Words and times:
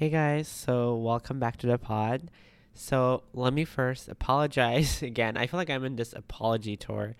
Hey 0.00 0.08
guys, 0.08 0.48
so 0.48 0.96
welcome 0.96 1.38
back 1.38 1.58
to 1.58 1.66
the 1.66 1.76
pod. 1.76 2.30
So 2.72 3.24
let 3.34 3.52
me 3.52 3.66
first 3.66 4.08
apologize 4.08 5.02
again. 5.02 5.36
I 5.36 5.46
feel 5.46 5.58
like 5.58 5.68
I'm 5.68 5.84
in 5.84 5.96
this 5.96 6.14
apology 6.14 6.74
tour. 6.74 7.16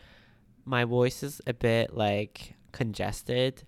My 0.65 0.87
voice 0.87 1.23
is 1.23 1.43
a 1.47 1.53
bit 1.53 1.93
like 1.95 2.55
congested. 2.73 3.65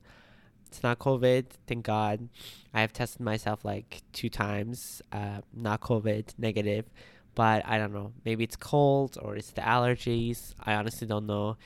It's 0.67 0.83
not 0.83 0.99
COVID, 0.99 1.45
thank 1.67 1.85
God. 1.85 2.31
I 2.73 2.81
have 2.81 2.95
tested 2.95 3.21
myself 3.21 3.67
like 3.67 4.01
two 4.15 4.31
times, 4.31 5.03
uh, 5.13 5.43
not 5.53 5.83
COVID, 5.83 6.33
negative. 6.39 6.87
But 7.35 7.69
I 7.69 7.77
don't 7.77 7.93
know. 7.93 8.15
Maybe 8.25 8.45
it's 8.45 8.57
cold 8.57 9.19
or 9.21 9.37
it's 9.37 9.51
the 9.51 9.61
allergies. 9.61 10.55
I 10.59 10.73
honestly 10.73 11.07
don't 11.07 11.27
know. 11.27 11.59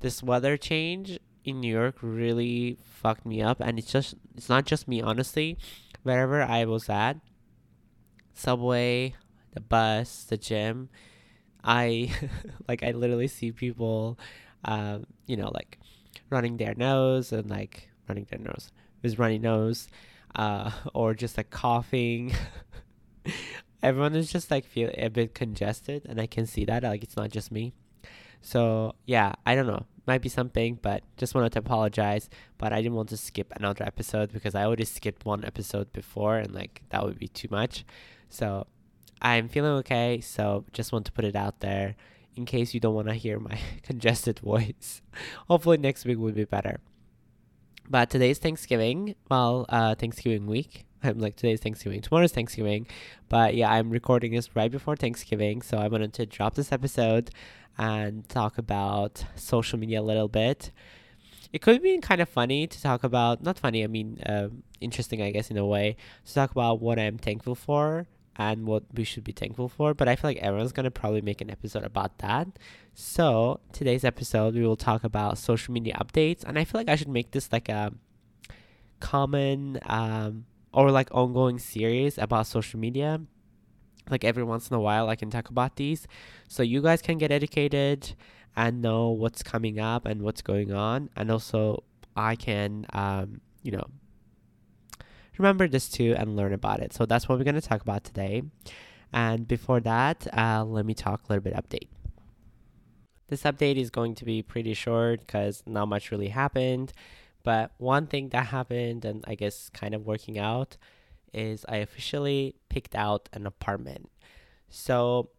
This 0.00 0.22
weather 0.22 0.58
change 0.58 1.18
in 1.46 1.62
New 1.62 1.72
York 1.72 1.96
really 2.02 2.76
fucked 2.84 3.24
me 3.24 3.40
up, 3.40 3.62
and 3.62 3.78
it's 3.78 3.90
just 3.90 4.16
it's 4.36 4.50
not 4.50 4.66
just 4.66 4.86
me, 4.86 5.00
honestly 5.00 5.56
wherever 6.02 6.42
I 6.42 6.64
was 6.64 6.88
at, 6.88 7.16
subway, 8.34 9.14
the 9.52 9.60
bus, 9.60 10.24
the 10.24 10.36
gym, 10.36 10.88
I 11.62 12.10
like 12.68 12.82
I 12.82 12.92
literally 12.92 13.28
see 13.28 13.52
people, 13.52 14.18
um, 14.64 15.06
you 15.26 15.36
know, 15.36 15.50
like 15.54 15.78
running 16.30 16.56
their 16.56 16.74
nose 16.74 17.32
and 17.32 17.48
like 17.50 17.88
running 18.08 18.26
their 18.30 18.38
nose 18.38 18.72
with 19.02 19.18
runny 19.18 19.38
nose, 19.38 19.88
uh, 20.34 20.70
or 20.94 21.14
just 21.14 21.36
like 21.36 21.50
coughing. 21.50 22.32
Everyone 23.82 24.14
is 24.14 24.30
just 24.30 24.50
like 24.50 24.66
feel 24.66 24.90
a 24.94 25.08
bit 25.08 25.34
congested, 25.34 26.06
and 26.06 26.20
I 26.20 26.26
can 26.26 26.46
see 26.46 26.64
that. 26.66 26.82
Like 26.82 27.02
it's 27.02 27.16
not 27.16 27.30
just 27.30 27.50
me. 27.50 27.72
So 28.40 28.94
yeah, 29.06 29.32
I 29.44 29.54
don't 29.54 29.66
know 29.66 29.86
might 30.10 30.22
be 30.22 30.28
something, 30.28 30.78
but 30.82 31.04
just 31.16 31.34
wanted 31.36 31.52
to 31.52 31.60
apologize. 31.60 32.28
But 32.58 32.72
I 32.72 32.82
didn't 32.82 32.96
want 32.96 33.10
to 33.10 33.16
skip 33.16 33.52
another 33.56 33.84
episode 33.84 34.32
because 34.32 34.54
I 34.56 34.64
already 34.64 34.84
skipped 34.84 35.24
one 35.24 35.44
episode 35.44 35.92
before, 35.92 36.38
and 36.38 36.52
like 36.52 36.82
that 36.90 37.04
would 37.04 37.18
be 37.18 37.28
too 37.28 37.48
much. 37.50 37.84
So 38.28 38.66
I'm 39.22 39.48
feeling 39.48 39.72
okay. 39.82 40.20
So 40.20 40.64
just 40.72 40.92
want 40.92 41.06
to 41.06 41.12
put 41.12 41.24
it 41.24 41.36
out 41.36 41.60
there 41.60 41.94
in 42.34 42.44
case 42.44 42.74
you 42.74 42.80
don't 42.80 42.94
want 42.94 43.08
to 43.08 43.14
hear 43.14 43.38
my 43.38 43.58
congested 43.82 44.40
voice. 44.40 45.00
Hopefully 45.48 45.78
next 45.78 46.04
week 46.04 46.18
will 46.18 46.32
be 46.32 46.44
better. 46.44 46.80
But 47.88 48.10
today's 48.10 48.38
Thanksgiving. 48.38 49.14
Well, 49.30 49.66
uh, 49.68 49.94
Thanksgiving 49.94 50.46
week. 50.46 50.86
I'm 51.04 51.18
like 51.18 51.36
today's 51.36 51.60
Thanksgiving. 51.60 52.00
Tomorrow's 52.00 52.32
Thanksgiving. 52.32 52.86
But 53.28 53.54
yeah, 53.54 53.70
I'm 53.72 53.90
recording 53.90 54.32
this 54.32 54.54
right 54.54 54.70
before 54.70 54.96
Thanksgiving, 54.96 55.62
so 55.62 55.78
I 55.78 55.88
wanted 55.88 56.12
to 56.14 56.26
drop 56.26 56.54
this 56.54 56.72
episode 56.72 57.30
and 57.78 58.28
talk 58.28 58.58
about 58.58 59.24
social 59.36 59.78
media 59.78 60.00
a 60.00 60.02
little 60.02 60.28
bit. 60.28 60.70
It 61.52 61.62
could 61.62 61.82
be 61.82 61.98
kind 61.98 62.20
of 62.20 62.28
funny 62.28 62.66
to 62.66 62.82
talk 62.82 63.02
about, 63.02 63.42
not 63.42 63.58
funny, 63.58 63.82
I 63.82 63.88
mean, 63.88 64.20
uh, 64.24 64.48
interesting, 64.80 65.20
I 65.20 65.30
guess, 65.30 65.50
in 65.50 65.56
a 65.56 65.66
way, 65.66 65.96
to 66.26 66.34
talk 66.34 66.52
about 66.52 66.80
what 66.80 66.98
I'm 66.98 67.18
thankful 67.18 67.54
for 67.54 68.06
and 68.36 68.66
what 68.66 68.84
we 68.94 69.02
should 69.02 69.24
be 69.24 69.32
thankful 69.32 69.68
for. 69.68 69.92
But 69.92 70.08
I 70.08 70.14
feel 70.14 70.30
like 70.30 70.38
everyone's 70.38 70.72
going 70.72 70.84
to 70.84 70.90
probably 70.92 71.22
make 71.22 71.40
an 71.40 71.50
episode 71.50 71.82
about 71.82 72.18
that. 72.18 72.46
So, 72.94 73.60
today's 73.72 74.04
episode, 74.04 74.54
we 74.54 74.64
will 74.64 74.76
talk 74.76 75.02
about 75.02 75.38
social 75.38 75.74
media 75.74 75.96
updates. 76.00 76.44
And 76.44 76.56
I 76.56 76.64
feel 76.64 76.78
like 76.80 76.88
I 76.88 76.94
should 76.94 77.08
make 77.08 77.32
this 77.32 77.50
like 77.52 77.68
a 77.68 77.92
common 79.00 79.80
um, 79.86 80.44
or 80.72 80.90
like 80.90 81.08
ongoing 81.12 81.58
series 81.58 82.18
about 82.18 82.46
social 82.46 82.78
media. 82.78 83.20
Like 84.08 84.24
every 84.24 84.42
once 84.42 84.70
in 84.70 84.76
a 84.76 84.80
while 84.80 85.08
I 85.08 85.16
can 85.16 85.30
talk 85.30 85.50
about 85.50 85.76
these. 85.76 86.06
So 86.48 86.62
you 86.62 86.82
guys 86.82 87.02
can 87.02 87.18
get 87.18 87.30
educated 87.30 88.14
and 88.56 88.82
know 88.82 89.10
what's 89.10 89.42
coming 89.42 89.78
up 89.78 90.06
and 90.06 90.22
what's 90.22 90.42
going 90.42 90.72
on. 90.72 91.10
And 91.16 91.30
also 91.30 91.84
I 92.16 92.36
can 92.36 92.86
um, 92.92 93.40
you 93.62 93.72
know 93.72 93.86
remember 95.38 95.68
this 95.68 95.88
too 95.88 96.14
and 96.18 96.36
learn 96.36 96.52
about 96.52 96.80
it. 96.80 96.92
So 96.92 97.06
that's 97.06 97.28
what 97.28 97.38
we're 97.38 97.44
going 97.44 97.54
to 97.54 97.60
talk 97.60 97.82
about 97.82 98.04
today. 98.04 98.42
And 99.12 99.46
before 99.46 99.80
that 99.80 100.26
uh, 100.36 100.64
let 100.64 100.86
me 100.86 100.94
talk 100.94 101.22
a 101.24 101.32
little 101.32 101.42
bit 101.42 101.54
update. 101.54 101.88
This 103.28 103.42
update 103.44 103.76
is 103.76 103.90
going 103.90 104.16
to 104.16 104.24
be 104.24 104.42
pretty 104.42 104.74
short 104.74 105.20
because 105.20 105.62
not 105.66 105.86
much 105.86 106.10
really 106.10 106.28
happened 106.28 106.92
but 107.42 107.72
one 107.78 108.06
thing 108.06 108.28
that 108.30 108.46
happened 108.46 109.04
and 109.04 109.24
I 109.26 109.34
guess 109.34 109.70
kind 109.70 109.94
of 109.94 110.06
working 110.06 110.38
out 110.38 110.76
is 111.32 111.64
I 111.68 111.76
officially 111.76 112.56
picked 112.68 112.94
out 112.94 113.28
an 113.32 113.46
apartment. 113.46 114.10
So 114.68 115.30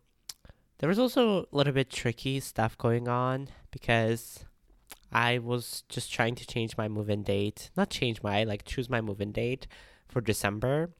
there 0.79 0.89
was 0.89 0.99
also 0.99 1.41
a 1.51 1.55
little 1.55 1.73
bit 1.73 1.89
tricky 1.89 2.39
stuff 2.39 2.77
going 2.77 3.07
on 3.07 3.49
because 3.69 4.45
I 5.11 5.37
was 5.39 5.83
just 5.89 6.11
trying 6.11 6.35
to 6.35 6.47
change 6.47 6.77
my 6.77 6.87
move-in 6.87 7.23
date. 7.23 7.69
Not 7.75 7.89
change 7.89 8.23
my 8.23 8.43
like 8.43 8.65
choose 8.65 8.89
my 8.89 9.01
move-in 9.01 9.31
date 9.31 9.67
for 10.07 10.21
December. 10.21 10.91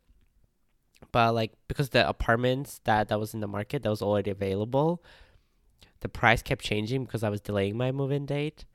But 1.12 1.34
like 1.34 1.54
because 1.68 1.90
the 1.90 2.08
apartments 2.08 2.80
that 2.84 3.08
that 3.10 3.20
was 3.20 3.34
in 3.34 3.40
the 3.40 3.48
market 3.48 3.84
that 3.84 3.90
was 3.90 4.02
already 4.02 4.30
available, 4.30 5.04
the 6.02 6.10
price 6.10 6.42
kept 6.42 6.64
changing 6.64 7.06
because 7.06 7.24
I 7.24 7.30
was 7.30 7.42
delaying 7.42 7.78
my 7.78 7.92
move-in 7.92 8.26
date. 8.26 8.66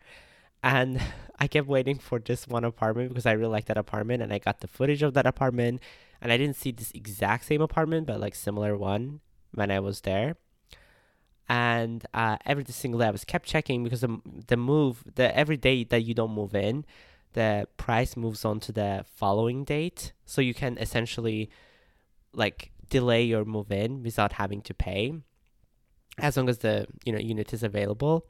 And 0.62 1.00
I 1.38 1.48
kept 1.48 1.68
waiting 1.68 1.98
for 1.98 2.18
this 2.18 2.48
one 2.48 2.64
apartment 2.64 3.10
because 3.10 3.26
I 3.26 3.32
really 3.32 3.52
liked 3.52 3.68
that 3.68 3.76
apartment 3.76 4.22
and 4.22 4.32
I 4.32 4.38
got 4.38 4.60
the 4.60 4.68
footage 4.68 5.02
of 5.02 5.14
that 5.14 5.26
apartment 5.26 5.80
and 6.20 6.32
I 6.32 6.36
didn't 6.38 6.56
see 6.56 6.70
this 6.70 6.90
exact 6.92 7.44
same 7.44 7.60
apartment, 7.60 8.06
but 8.06 8.20
like 8.20 8.34
similar 8.34 8.76
one 8.76 9.20
when 9.52 9.70
I 9.70 9.80
was 9.80 10.00
there. 10.00 10.36
And 11.48 12.04
uh, 12.12 12.38
every 12.44 12.64
single 12.64 13.00
day 13.00 13.06
I 13.06 13.10
was 13.10 13.24
kept 13.24 13.46
checking 13.46 13.84
because 13.84 14.00
the 14.00 14.20
the 14.48 14.56
move 14.56 15.04
the 15.14 15.36
every 15.36 15.56
day 15.56 15.84
that 15.84 16.02
you 16.02 16.12
don't 16.12 16.32
move 16.32 16.54
in, 16.54 16.84
the 17.34 17.68
price 17.76 18.16
moves 18.16 18.44
on 18.44 18.58
to 18.60 18.72
the 18.72 19.04
following 19.14 19.62
date, 19.62 20.12
so 20.24 20.40
you 20.40 20.54
can 20.54 20.76
essentially 20.78 21.48
like 22.32 22.72
delay 22.88 23.22
your 23.22 23.44
move 23.44 23.70
in 23.70 24.02
without 24.02 24.32
having 24.32 24.60
to 24.62 24.74
pay, 24.74 25.14
as 26.18 26.36
long 26.36 26.48
as 26.48 26.58
the 26.58 26.88
you 27.04 27.12
know 27.12 27.18
unit 27.20 27.52
is 27.52 27.62
available. 27.62 28.26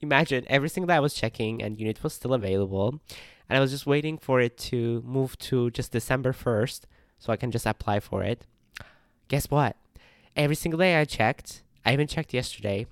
Imagine 0.00 0.44
every 0.48 0.68
single 0.68 0.88
day 0.88 0.96
I 0.96 1.00
was 1.00 1.14
checking 1.14 1.62
and 1.62 1.78
unit 1.78 2.02
was 2.02 2.14
still 2.14 2.34
available, 2.34 3.00
and 3.48 3.56
I 3.56 3.60
was 3.60 3.70
just 3.70 3.86
waiting 3.86 4.18
for 4.18 4.40
it 4.40 4.56
to 4.58 5.02
move 5.04 5.38
to 5.40 5.70
just 5.70 5.92
December 5.92 6.32
first 6.32 6.86
so 7.18 7.32
I 7.32 7.36
can 7.36 7.50
just 7.50 7.66
apply 7.66 8.00
for 8.00 8.22
it. 8.22 8.46
Guess 9.28 9.50
what? 9.50 9.76
Every 10.34 10.56
single 10.56 10.78
day 10.78 10.96
I 10.96 11.04
checked, 11.04 11.62
I 11.84 11.92
even 11.92 12.06
checked 12.06 12.34
yesterday. 12.34 12.86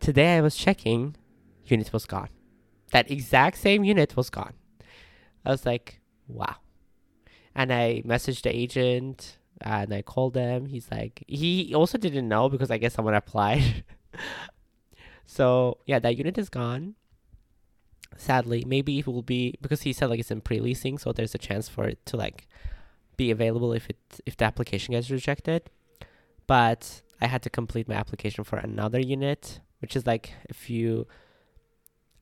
Today 0.00 0.36
I 0.36 0.40
was 0.40 0.56
checking, 0.56 1.16
unit 1.64 1.92
was 1.92 2.06
gone. 2.06 2.28
That 2.92 3.10
exact 3.10 3.58
same 3.58 3.84
unit 3.84 4.16
was 4.16 4.30
gone. 4.30 4.54
I 5.44 5.50
was 5.50 5.64
like, 5.64 6.00
wow. 6.28 6.56
And 7.54 7.72
I 7.72 8.02
messaged 8.04 8.42
the 8.42 8.54
agent 8.54 9.38
and 9.60 9.92
I 9.92 10.02
called 10.02 10.34
them. 10.34 10.66
He's 10.66 10.90
like, 10.90 11.24
he 11.26 11.74
also 11.74 11.98
didn't 11.98 12.28
know 12.28 12.48
because 12.48 12.70
I 12.70 12.78
guess 12.78 12.94
someone 12.94 13.14
applied. 13.14 13.84
so 15.26 15.78
yeah, 15.86 15.98
that 15.98 16.16
unit 16.16 16.38
is 16.38 16.48
gone. 16.48 16.94
Sadly, 18.16 18.64
maybe 18.66 18.98
it 19.00 19.06
will 19.06 19.22
be 19.22 19.56
because 19.60 19.82
he 19.82 19.92
said 19.92 20.08
like 20.08 20.20
it's 20.20 20.30
in 20.30 20.40
pre-leasing, 20.40 20.96
so 20.98 21.12
there's 21.12 21.34
a 21.34 21.38
chance 21.38 21.68
for 21.68 21.84
it 21.84 22.04
to 22.06 22.16
like 22.16 22.48
be 23.16 23.30
available 23.30 23.72
if 23.72 23.90
it 23.90 23.98
if 24.24 24.36
the 24.36 24.44
application 24.44 24.92
gets 24.92 25.10
rejected. 25.10 25.68
But 26.46 27.02
I 27.20 27.26
had 27.26 27.42
to 27.42 27.50
complete 27.50 27.88
my 27.88 27.94
application 27.94 28.44
for 28.44 28.56
another 28.56 29.00
unit, 29.00 29.60
which 29.80 29.96
is 29.96 30.06
like 30.06 30.32
a 30.48 30.54
few. 30.54 31.06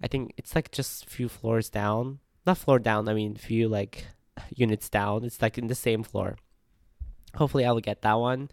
I 0.03 0.09
think 0.09 0.33
it's 0.37 0.55
like 0.55 0.71
just 0.73 1.07
a 1.07 1.11
few 1.11 1.29
floors 1.29 1.69
down. 1.69 2.19
Not 2.47 2.59
floor 2.59 2.79
down. 2.79 3.09
I 3.09 3.15
mean, 3.15 3.37
few 3.37 3.69
like 3.69 4.07
units 4.51 4.89
down. 4.89 5.25
It's 5.25 5.43
like 5.43 5.59
in 5.59 5.67
the 5.67 5.75
same 5.75 6.03
floor. 6.03 6.37
Hopefully, 7.37 7.65
I 7.65 7.73
will 7.73 7.81
get 7.81 8.03
that 8.03 8.15
one. 8.15 8.51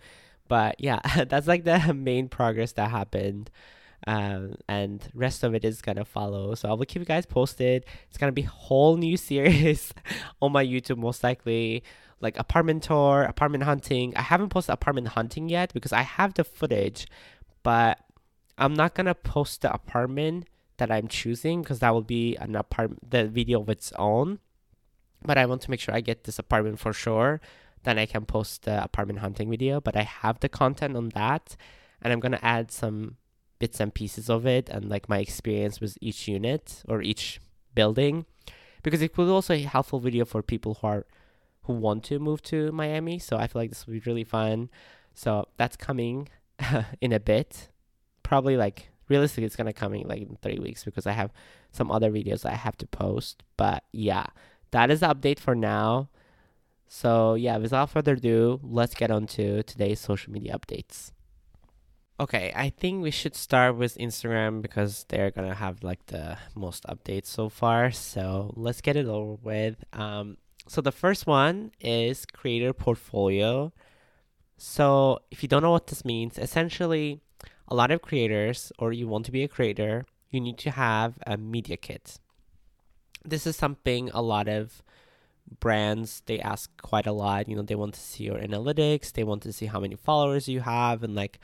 But 0.47 0.75
yeah, 0.79 0.99
that's 1.27 1.47
like 1.47 1.63
the 1.63 1.93
main 1.95 2.27
progress 2.27 2.73
that 2.73 2.91
happened. 2.91 3.49
Um, 4.07 4.55
and 4.67 5.07
rest 5.13 5.43
of 5.43 5.53
it 5.53 5.63
is 5.63 5.81
gonna 5.81 6.05
follow. 6.05 6.55
So 6.55 6.69
I 6.69 6.73
will 6.73 6.85
keep 6.85 7.01
you 7.01 7.05
guys 7.05 7.25
posted. 7.25 7.85
It's 8.09 8.17
gonna 8.17 8.31
be 8.31 8.41
whole 8.43 8.97
new 8.97 9.17
series 9.29 9.93
on 10.41 10.51
my 10.51 10.65
YouTube 10.65 10.97
most 10.97 11.23
likely 11.23 11.83
like 12.21 12.37
apartment 12.37 12.83
tour, 12.83 13.23
apartment 13.23 13.63
hunting. 13.63 14.15
I 14.15 14.21
haven't 14.21 14.49
posted 14.49 14.73
apartment 14.73 15.09
hunting 15.09 15.49
yet 15.49 15.73
because 15.73 15.91
I 15.91 16.01
have 16.01 16.33
the 16.33 16.43
footage, 16.43 17.07
but 17.63 17.99
I'm 18.57 18.73
not 18.73 18.93
gonna 18.93 19.15
post 19.15 19.61
the 19.61 19.73
apartment 19.73 20.47
that 20.77 20.91
I'm 20.91 21.07
choosing 21.07 21.61
because 21.61 21.79
that 21.79 21.93
will 21.93 22.01
be 22.01 22.35
an 22.37 22.55
apartment 22.55 23.09
the 23.09 23.27
video 23.27 23.61
of 23.61 23.69
its 23.69 23.91
own. 23.97 24.39
But 25.23 25.37
I 25.37 25.45
want 25.45 25.61
to 25.63 25.71
make 25.71 25.79
sure 25.79 25.93
I 25.93 26.01
get 26.01 26.23
this 26.23 26.39
apartment 26.39 26.79
for 26.79 26.93
sure. 26.93 27.41
Then 27.83 27.97
I 27.97 28.05
can 28.05 28.25
post 28.25 28.63
the 28.63 28.83
apartment 28.83 29.19
hunting 29.19 29.49
video. 29.49 29.81
But 29.81 29.95
I 29.95 30.03
have 30.03 30.39
the 30.39 30.49
content 30.49 30.95
on 30.95 31.09
that, 31.09 31.55
and 32.01 32.13
I'm 32.13 32.19
gonna 32.19 32.39
add 32.41 32.71
some 32.71 33.17
bits 33.61 33.79
and 33.79 33.93
pieces 33.93 34.29
of 34.29 34.45
it 34.45 34.67
and 34.69 34.89
like 34.89 35.07
my 35.07 35.19
experience 35.19 35.79
with 35.79 35.97
each 36.01 36.27
unit 36.27 36.83
or 36.89 37.01
each 37.01 37.39
building 37.75 38.25
because 38.83 39.01
it 39.01 39.13
could 39.13 39.29
also 39.29 39.53
be 39.55 39.63
a 39.63 39.67
helpful 39.67 39.99
video 39.99 40.25
for 40.25 40.41
people 40.41 40.73
who 40.81 40.87
are 40.87 41.05
who 41.65 41.73
want 41.73 42.03
to 42.05 42.17
move 42.17 42.41
to 42.41 42.71
Miami. 42.71 43.19
So 43.19 43.37
I 43.37 43.45
feel 43.45 43.61
like 43.61 43.69
this 43.69 43.85
will 43.85 43.93
be 43.93 44.07
really 44.07 44.23
fun. 44.23 44.69
So 45.13 45.47
that's 45.57 45.77
coming 45.77 46.27
in 47.01 47.13
a 47.13 47.19
bit. 47.19 47.69
Probably 48.23 48.57
like 48.57 48.89
realistically 49.07 49.45
it's 49.45 49.55
gonna 49.55 49.73
come 49.73 49.93
in 49.93 50.07
like 50.07 50.21
in 50.23 50.37
three 50.41 50.57
weeks 50.57 50.83
because 50.83 51.05
I 51.05 51.11
have 51.11 51.31
some 51.71 51.91
other 51.91 52.11
videos 52.11 52.45
I 52.45 52.55
have 52.55 52.77
to 52.77 52.87
post. 52.87 53.43
But 53.57 53.83
yeah, 53.91 54.25
that 54.71 54.89
is 54.89 55.01
the 55.01 55.13
update 55.13 55.39
for 55.39 55.55
now. 55.55 56.09
So, 56.93 57.35
yeah, 57.35 57.55
without 57.55 57.89
further 57.89 58.13
ado, 58.13 58.59
let's 58.61 58.95
get 58.95 59.11
on 59.11 59.25
to 59.27 59.63
today's 59.63 60.01
social 60.01 60.33
media 60.33 60.57
updates. 60.59 61.13
Okay, 62.21 62.53
I 62.55 62.69
think 62.69 63.01
we 63.01 63.09
should 63.09 63.35
start 63.35 63.77
with 63.77 63.97
Instagram 63.97 64.61
because 64.61 65.07
they're 65.09 65.31
gonna 65.31 65.55
have 65.55 65.81
like 65.81 66.05
the 66.05 66.37
most 66.53 66.83
updates 66.83 67.25
so 67.25 67.49
far. 67.49 67.89
So 67.89 68.53
let's 68.55 68.79
get 68.79 68.95
it 68.95 69.07
over 69.07 69.39
with. 69.41 69.83
Um, 69.93 70.37
so 70.67 70.81
the 70.81 70.91
first 70.91 71.25
one 71.25 71.71
is 71.79 72.27
creator 72.27 72.73
portfolio. 72.73 73.73
So 74.55 75.17
if 75.31 75.41
you 75.41 75.49
don't 75.49 75.63
know 75.63 75.71
what 75.71 75.87
this 75.87 76.05
means, 76.05 76.37
essentially, 76.37 77.21
a 77.67 77.73
lot 77.73 77.89
of 77.89 78.03
creators, 78.03 78.71
or 78.77 78.93
you 78.93 79.07
want 79.07 79.25
to 79.25 79.31
be 79.31 79.41
a 79.41 79.47
creator, 79.47 80.05
you 80.29 80.39
need 80.39 80.59
to 80.59 80.69
have 80.69 81.17
a 81.25 81.37
media 81.37 81.75
kit. 81.75 82.19
This 83.25 83.47
is 83.47 83.55
something 83.55 84.11
a 84.13 84.21
lot 84.21 84.47
of 84.47 84.83
brands 85.59 86.21
they 86.27 86.39
ask 86.39 86.69
quite 86.83 87.07
a 87.07 87.13
lot. 87.13 87.49
You 87.49 87.55
know, 87.55 87.63
they 87.63 87.73
want 87.73 87.95
to 87.95 87.99
see 87.99 88.25
your 88.25 88.37
analytics, 88.37 89.11
they 89.11 89.23
want 89.23 89.41
to 89.41 89.51
see 89.51 89.65
how 89.65 89.79
many 89.79 89.95
followers 89.95 90.47
you 90.47 90.59
have, 90.59 91.01
and 91.01 91.15
like 91.15 91.39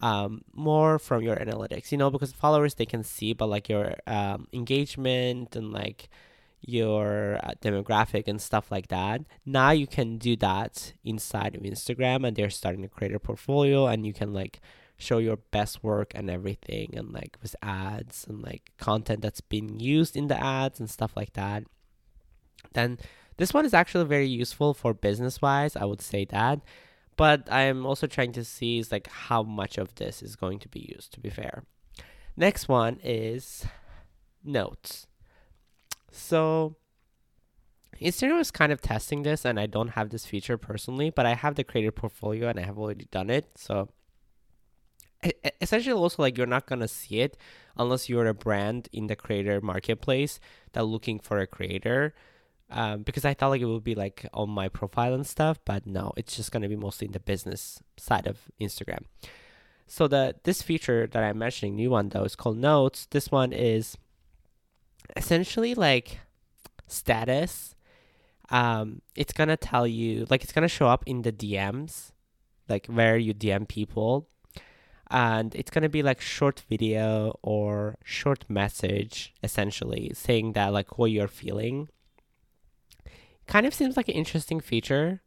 um, 0.00 0.42
more 0.54 0.98
from 0.98 1.22
your 1.22 1.36
analytics, 1.36 1.92
you 1.92 1.98
know, 1.98 2.10
because 2.10 2.32
followers 2.32 2.74
they 2.74 2.86
can 2.86 3.02
see, 3.02 3.32
but 3.32 3.46
like 3.46 3.68
your 3.68 3.94
um, 4.06 4.48
engagement 4.52 5.54
and 5.56 5.72
like 5.72 6.08
your 6.62 7.38
uh, 7.42 7.52
demographic 7.62 8.28
and 8.28 8.40
stuff 8.40 8.70
like 8.70 8.88
that. 8.88 9.22
Now 9.46 9.70
you 9.70 9.86
can 9.86 10.18
do 10.18 10.36
that 10.36 10.92
inside 11.04 11.54
of 11.54 11.62
Instagram, 11.62 12.26
and 12.26 12.36
they're 12.36 12.50
starting 12.50 12.82
to 12.82 12.88
create 12.88 13.14
a 13.14 13.18
portfolio, 13.18 13.86
and 13.86 14.06
you 14.06 14.12
can 14.12 14.32
like 14.32 14.60
show 14.96 15.18
your 15.18 15.36
best 15.36 15.82
work 15.82 16.12
and 16.14 16.30
everything, 16.30 16.94
and 16.94 17.12
like 17.12 17.38
with 17.42 17.56
ads 17.62 18.26
and 18.28 18.42
like 18.42 18.70
content 18.78 19.22
that's 19.22 19.40
being 19.40 19.80
used 19.80 20.16
in 20.16 20.28
the 20.28 20.38
ads 20.42 20.80
and 20.80 20.90
stuff 20.90 21.12
like 21.16 21.32
that. 21.34 21.64
Then 22.72 22.98
this 23.38 23.54
one 23.54 23.64
is 23.64 23.72
actually 23.72 24.04
very 24.04 24.28
useful 24.28 24.74
for 24.74 24.92
business 24.92 25.40
wise. 25.40 25.76
I 25.76 25.84
would 25.86 26.02
say 26.02 26.26
that 26.26 26.60
but 27.20 27.52
I'm 27.52 27.84
also 27.84 28.06
trying 28.06 28.32
to 28.32 28.44
see 28.44 28.78
is 28.78 28.90
like 28.90 29.06
how 29.06 29.42
much 29.42 29.76
of 29.76 29.94
this 29.96 30.22
is 30.22 30.36
going 30.36 30.58
to 30.60 30.70
be 30.70 30.90
used 30.94 31.12
to 31.12 31.20
be 31.20 31.28
fair. 31.28 31.64
Next 32.34 32.66
one 32.66 32.98
is 33.04 33.66
notes. 34.42 35.06
So 36.10 36.76
Instagram 38.00 38.40
is 38.40 38.50
kind 38.50 38.72
of 38.72 38.80
testing 38.80 39.22
this 39.22 39.44
and 39.44 39.60
I 39.60 39.66
don't 39.66 39.88
have 39.88 40.08
this 40.08 40.24
feature 40.24 40.56
personally, 40.56 41.10
but 41.10 41.26
I 41.26 41.34
have 41.34 41.56
the 41.56 41.62
creator 41.62 41.92
portfolio 41.92 42.48
and 42.48 42.58
I 42.58 42.62
have 42.62 42.78
already 42.78 43.06
done 43.10 43.28
it. 43.28 43.50
So 43.54 43.90
essentially 45.60 45.92
also 45.92 46.22
like 46.22 46.38
you're 46.38 46.46
not 46.46 46.66
to 46.68 46.88
see 46.88 47.20
it 47.20 47.36
unless 47.76 48.08
you're 48.08 48.28
a 48.28 48.32
brand 48.32 48.88
in 48.94 49.08
the 49.08 49.14
creator 49.14 49.60
marketplace 49.60 50.40
that 50.72 50.84
looking 50.84 51.18
for 51.18 51.38
a 51.38 51.46
creator 51.46 52.14
um, 52.70 53.02
because 53.02 53.24
I 53.24 53.34
thought 53.34 53.48
like 53.48 53.60
it 53.60 53.66
would 53.66 53.84
be 53.84 53.94
like 53.94 54.26
on 54.32 54.50
my 54.50 54.68
profile 54.68 55.14
and 55.14 55.26
stuff, 55.26 55.58
but 55.64 55.86
no, 55.86 56.12
it's 56.16 56.36
just 56.36 56.52
gonna 56.52 56.68
be 56.68 56.76
mostly 56.76 57.06
in 57.06 57.12
the 57.12 57.20
business 57.20 57.80
side 57.96 58.26
of 58.26 58.50
Instagram. 58.60 59.04
So 59.86 60.06
the 60.06 60.36
this 60.44 60.62
feature 60.62 61.08
that 61.08 61.22
I'm 61.22 61.38
mentioning, 61.38 61.74
new 61.74 61.90
one 61.90 62.10
though, 62.10 62.24
is 62.24 62.36
called 62.36 62.58
Notes. 62.58 63.06
This 63.10 63.30
one 63.30 63.52
is 63.52 63.96
essentially 65.16 65.74
like 65.74 66.20
status. 66.86 67.74
Um, 68.50 69.02
it's 69.16 69.32
gonna 69.32 69.56
tell 69.56 69.86
you 69.86 70.26
like 70.30 70.44
it's 70.44 70.52
gonna 70.52 70.68
show 70.68 70.86
up 70.86 71.02
in 71.06 71.22
the 71.22 71.32
DMs, 71.32 72.12
like 72.68 72.86
where 72.86 73.16
you 73.16 73.34
DM 73.34 73.66
people, 73.66 74.28
and 75.10 75.54
it's 75.56 75.72
gonna 75.72 75.88
be 75.88 76.04
like 76.04 76.20
short 76.20 76.62
video 76.68 77.36
or 77.42 77.96
short 78.04 78.44
message, 78.48 79.34
essentially 79.42 80.12
saying 80.14 80.52
that 80.52 80.72
like 80.72 80.98
what 80.98 81.10
you're 81.10 81.26
feeling 81.28 81.88
kind 83.46 83.66
of 83.66 83.74
seems 83.74 83.96
like 83.96 84.08
an 84.08 84.14
interesting 84.14 84.60
feature, 84.60 85.22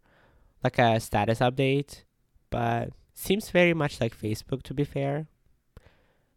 like 0.63 0.79
a 0.79 0.99
status 0.99 1.39
update, 1.39 2.03
but 2.49 2.89
seems 3.13 3.49
very 3.49 3.73
much 3.73 4.01
like 4.01 4.17
Facebook 4.17 4.63
to 4.63 4.73
be 4.73 4.83
fair. 4.83 5.27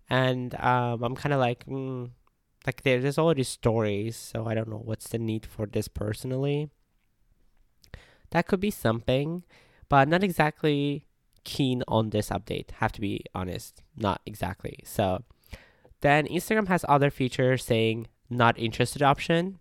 And 0.08 0.55
um, 0.61 1.02
I'm 1.02 1.17
kind 1.17 1.32
of 1.32 1.40
like, 1.40 1.67
mm, 1.67 2.11
like 2.67 2.82
there's 2.82 3.19
already 3.19 3.43
stories, 3.43 4.17
so 4.17 4.46
I 4.46 4.55
don't 4.55 4.69
know 4.69 4.82
what's 4.84 5.08
the 5.08 5.19
need 5.19 5.46
for 5.46 5.67
this 5.67 5.88
personally. 5.88 6.70
That 8.31 8.46
could 8.46 8.61
be 8.61 8.70
something, 8.70 9.44
but 9.88 10.08
not 10.08 10.25
exactly 10.25 11.06
keen 11.44 11.82
on 11.87 12.11
this 12.11 12.31
update. 12.31 12.73
Have 12.73 12.93
to 12.93 13.00
be 13.00 13.25
honest, 13.34 13.82
not 13.96 14.20
exactly. 14.26 14.81
So 14.84 15.23
then 16.00 16.26
Instagram 16.26 16.69
has 16.69 16.84
other 16.88 17.11
features 17.11 17.64
saying 17.64 18.08
not 18.28 18.58
interested 18.58 19.02
option. 19.02 19.61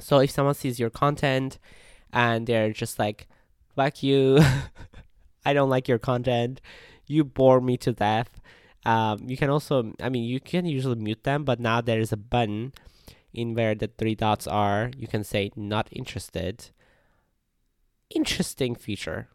So 0.00 0.18
if 0.18 0.30
someone 0.30 0.54
sees 0.54 0.78
your 0.78 0.90
content 0.90 1.58
and 2.12 2.46
they're 2.46 2.72
just 2.72 2.98
like, 2.98 3.28
fuck 3.74 4.02
you, 4.02 4.40
I 5.44 5.52
don't 5.52 5.70
like 5.70 5.88
your 5.88 5.98
content, 5.98 6.60
you 7.06 7.24
bore 7.24 7.60
me 7.60 7.76
to 7.78 7.92
death. 7.92 8.40
Um, 8.84 9.20
you 9.26 9.36
can 9.36 9.50
also, 9.50 9.92
I 10.00 10.08
mean, 10.08 10.24
you 10.24 10.40
can 10.40 10.64
usually 10.66 10.96
mute 10.96 11.24
them, 11.24 11.44
but 11.44 11.60
now 11.60 11.80
there 11.80 12.00
is 12.00 12.12
a 12.12 12.16
button 12.16 12.72
in 13.32 13.54
where 13.54 13.74
the 13.74 13.88
three 13.98 14.14
dots 14.14 14.46
are. 14.46 14.90
You 14.96 15.06
can 15.06 15.24
say 15.24 15.50
not 15.56 15.88
interested. 15.92 16.70
Interesting 18.10 18.74
feature. 18.74 19.28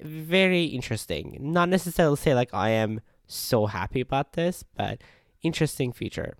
Very 0.00 0.64
interesting. 0.64 1.38
Not 1.40 1.68
necessarily 1.68 2.16
say 2.16 2.34
like 2.34 2.52
I 2.52 2.70
am 2.70 3.00
so 3.26 3.66
happy 3.66 4.00
about 4.00 4.34
this, 4.34 4.62
but 4.62 5.00
interesting 5.42 5.92
feature. 5.92 6.36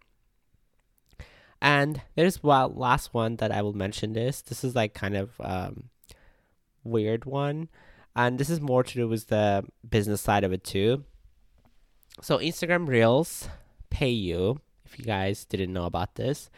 And 1.61 2.03
there's 2.15 2.43
one 2.43 2.75
last 2.77 3.15
one 3.15 3.37
that 3.37 3.51
I 3.51 3.63
will 3.63 3.73
mention 3.73 4.13
this. 4.13 4.43
This 4.43 4.63
is 4.63 4.75
like 4.75 4.95
kind 4.95 5.17
of 5.17 5.31
um, 5.41 5.91
weird 6.85 7.25
one. 7.25 7.69
And 8.15 8.39
this 8.39 8.51
is 8.51 8.61
more 8.61 8.83
to 8.83 8.95
do 8.95 9.09
with 9.09 9.29
the 9.29 9.65
business 9.89 10.21
side 10.21 10.45
of 10.45 10.53
it 10.53 10.65
too. 10.65 11.05
So 12.23 12.39
Instagram 12.39 12.89
Reels 12.89 13.49
pay 13.91 14.11
you, 14.11 14.61
if 14.85 14.99
you 14.99 15.05
guys 15.05 15.45
didn't 15.45 15.73
know 15.73 15.85
about 15.85 16.15
this. 16.15 16.51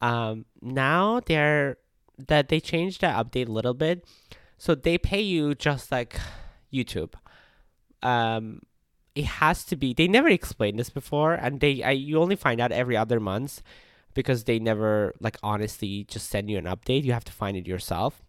Um, 0.00 0.46
now 0.62 1.20
they're 1.20 1.76
that 2.28 2.48
they 2.48 2.60
changed 2.60 3.00
the 3.00 3.08
update 3.08 3.48
a 3.48 3.52
little 3.52 3.74
bit. 3.74 4.04
So 4.56 4.74
they 4.74 4.98
pay 4.98 5.20
you 5.20 5.54
just 5.54 5.90
like 5.90 6.18
YouTube. 6.72 7.14
Um, 8.02 8.60
it 9.14 9.24
has 9.24 9.64
to 9.66 9.76
be 9.76 9.94
they 9.94 10.08
never 10.08 10.28
explained 10.28 10.78
this 10.78 10.90
before 10.90 11.34
and 11.34 11.60
they 11.60 11.82
I, 11.82 11.92
you 11.92 12.18
only 12.18 12.36
find 12.36 12.60
out 12.60 12.72
every 12.72 12.96
other 12.96 13.20
month 13.20 13.62
because 14.14 14.44
they 14.44 14.58
never 14.58 15.14
like 15.20 15.36
honestly 15.42 16.04
just 16.04 16.30
send 16.30 16.48
you 16.48 16.56
an 16.56 16.64
update. 16.64 17.04
You 17.04 17.12
have 17.12 17.24
to 17.24 17.32
find 17.32 17.56
it 17.56 17.66
yourself. 17.66 18.22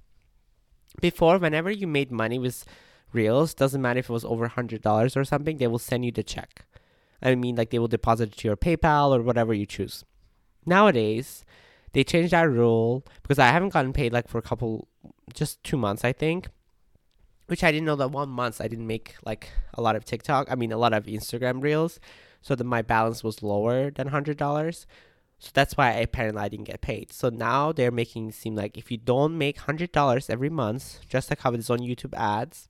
Before, 1.01 1.37
whenever 1.37 1.69
you 1.69 1.87
made 1.87 2.11
money 2.11 2.39
with 2.39 2.65
Reels, 3.13 3.53
doesn't 3.53 3.81
matter 3.81 3.99
if 3.99 4.09
it 4.09 4.13
was 4.13 4.25
over 4.25 4.47
hundred 4.47 4.81
dollars 4.81 5.15
or 5.15 5.23
something, 5.23 5.57
they 5.57 5.67
will 5.67 5.79
send 5.79 6.05
you 6.05 6.11
the 6.11 6.23
check. 6.23 6.65
I 7.21 7.35
mean, 7.35 7.55
like 7.55 7.69
they 7.69 7.79
will 7.79 7.87
deposit 7.87 8.33
it 8.33 8.37
to 8.37 8.47
your 8.47 8.57
PayPal 8.57 9.15
or 9.15 9.21
whatever 9.21 9.53
you 9.53 9.65
choose. 9.65 10.03
Nowadays, 10.65 11.45
they 11.93 12.03
changed 12.03 12.33
that 12.33 12.49
rule 12.49 13.05
because 13.21 13.39
I 13.39 13.47
haven't 13.47 13.69
gotten 13.69 13.93
paid 13.93 14.11
like 14.11 14.27
for 14.27 14.37
a 14.37 14.41
couple, 14.41 14.87
just 15.33 15.63
two 15.63 15.77
months, 15.77 16.03
I 16.03 16.11
think. 16.11 16.49
Which 17.47 17.63
I 17.63 17.71
didn't 17.71 17.85
know 17.85 17.95
that 17.97 18.09
one 18.09 18.29
month 18.29 18.59
I 18.59 18.67
didn't 18.67 18.87
make 18.87 19.15
like 19.23 19.49
a 19.75 19.81
lot 19.81 19.95
of 19.95 20.03
TikTok. 20.03 20.51
I 20.51 20.55
mean, 20.55 20.71
a 20.71 20.77
lot 20.77 20.93
of 20.93 21.05
Instagram 21.05 21.61
reels, 21.61 21.99
so 22.41 22.55
that 22.55 22.63
my 22.63 22.81
balance 22.81 23.23
was 23.23 23.43
lower 23.43 23.91
than 23.91 24.07
hundred 24.07 24.37
dollars. 24.37 24.87
So 25.39 25.51
that's 25.53 25.77
why 25.77 25.91
apparently 25.91 26.41
I 26.41 26.49
didn't 26.49 26.67
get 26.67 26.81
paid. 26.81 27.11
So 27.11 27.29
now 27.29 27.71
they're 27.71 27.91
making 27.91 28.29
it 28.29 28.35
seem 28.35 28.55
like 28.55 28.77
if 28.77 28.89
you 28.89 28.97
don't 28.97 29.37
make 29.37 29.59
hundred 29.59 29.91
dollars 29.91 30.29
every 30.29 30.49
month, 30.49 30.99
just 31.07 31.29
like 31.29 31.41
how 31.41 31.51
it 31.51 31.59
is 31.59 31.69
on 31.69 31.79
YouTube 31.79 32.13
ads, 32.15 32.69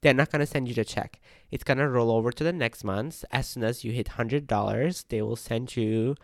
they're 0.00 0.14
not 0.14 0.30
gonna 0.30 0.46
send 0.46 0.68
you 0.68 0.74
the 0.74 0.84
check. 0.84 1.20
It's 1.50 1.64
gonna 1.64 1.88
roll 1.88 2.10
over 2.10 2.32
to 2.32 2.44
the 2.44 2.52
next 2.52 2.84
month. 2.84 3.24
As 3.30 3.48
soon 3.48 3.64
as 3.64 3.84
you 3.84 3.92
hit 3.92 4.08
hundred 4.08 4.46
dollars, 4.46 5.04
they 5.08 5.22
will 5.22 5.36
send 5.36 5.76
you 5.76 6.16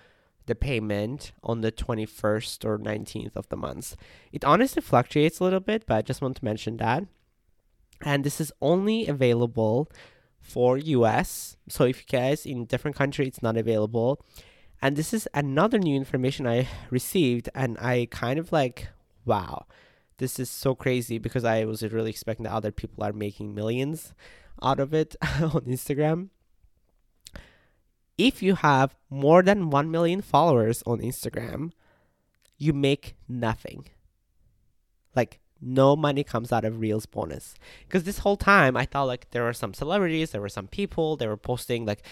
the 0.47 0.55
payment 0.55 1.33
on 1.43 1.61
the 1.61 1.73
21st 1.73 2.65
or 2.65 2.79
19th 2.79 3.37
of 3.37 3.49
the 3.49 3.57
month. 3.57 3.97
It 4.33 4.45
honestly 4.45 4.81
fluctuates 4.81 5.41
a 5.41 5.45
little 5.45 5.61
bit, 5.61 5.87
but 5.87 5.97
I 5.97 6.03
just 6.03 6.23
want 6.23 6.37
to 6.37 6.45
mention 6.45 6.77
that. 6.79 7.05
And 8.03 8.25
this 8.25 8.41
is 8.41 8.53
only 8.63 9.07
available 9.09 9.91
for 10.41 10.79
US. 10.79 11.57
So 11.69 11.85
if 11.85 12.01
you 12.01 12.19
guys 12.19 12.47
in 12.47 12.67
different 12.67 12.97
country 12.97 13.27
it's 13.27 13.43
not 13.43 13.57
available. 13.57 14.25
And 14.83 14.97
this 14.97 15.15
is 15.15 15.29
another 15.33 15.79
new 15.79 15.97
information 15.97 16.47
I 16.47 16.69
received, 16.91 17.49
and 17.55 17.79
I 17.79 18.09
kind 18.11 18.39
of 18.39 18.53
like, 18.53 18.89
wow, 19.25 19.67
this 20.19 20.39
is 20.39 20.51
so 20.51 20.75
crazy 20.75 21.19
because 21.19 21.45
I 21.45 21.65
was 21.65 21.83
really 21.83 22.11
expecting 22.11 22.45
that 22.45 22.53
other 22.53 22.73
people 22.73 23.03
are 23.03 23.13
making 23.13 23.55
millions 23.55 24.13
out 24.63 24.81
of 24.81 24.95
it 24.95 25.17
on 25.23 25.63
Instagram. 25.63 26.29
If 28.19 28.43
you 28.43 28.55
have 28.57 28.95
more 29.11 29.43
than 29.43 29.71
1 29.71 29.91
million 29.91 30.23
followers 30.23 30.83
on 30.87 31.01
Instagram, 31.01 31.73
you 32.57 32.73
make 32.73 33.15
nothing. 33.29 33.87
Like, 35.15 35.41
no 35.61 35.97
money 35.97 36.25
comes 36.25 36.53
out 36.53 36.65
of 36.65 36.81
Reels 36.81 37.07
bonus. 37.07 37.55
Because 37.87 38.05
this 38.05 38.19
whole 38.19 38.37
time, 38.37 38.77
I 38.77 38.85
thought 38.85 39.05
like 39.05 39.31
there 39.31 39.45
were 39.45 39.53
some 39.53 39.75
celebrities, 39.75 40.31
there 40.31 40.41
were 40.41 40.49
some 40.49 40.69
people, 40.69 41.17
they 41.17 41.27
were 41.27 41.37
posting 41.37 41.87
like 41.87 42.03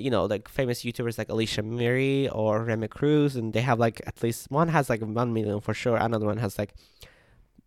you 0.00 0.10
know, 0.10 0.24
like 0.24 0.48
famous 0.48 0.82
YouTubers 0.82 1.18
like 1.18 1.28
Alisha 1.28 1.64
Marie 1.64 2.28
or 2.28 2.64
Remi 2.64 2.88
Cruz, 2.88 3.36
and 3.36 3.52
they 3.52 3.60
have 3.60 3.78
like 3.78 4.00
at 4.06 4.22
least 4.22 4.50
one 4.50 4.68
has 4.68 4.88
like 4.88 5.00
one 5.00 5.32
million 5.32 5.60
for 5.60 5.74
sure, 5.74 5.96
another 5.96 6.26
one 6.26 6.38
has 6.38 6.58
like 6.58 6.74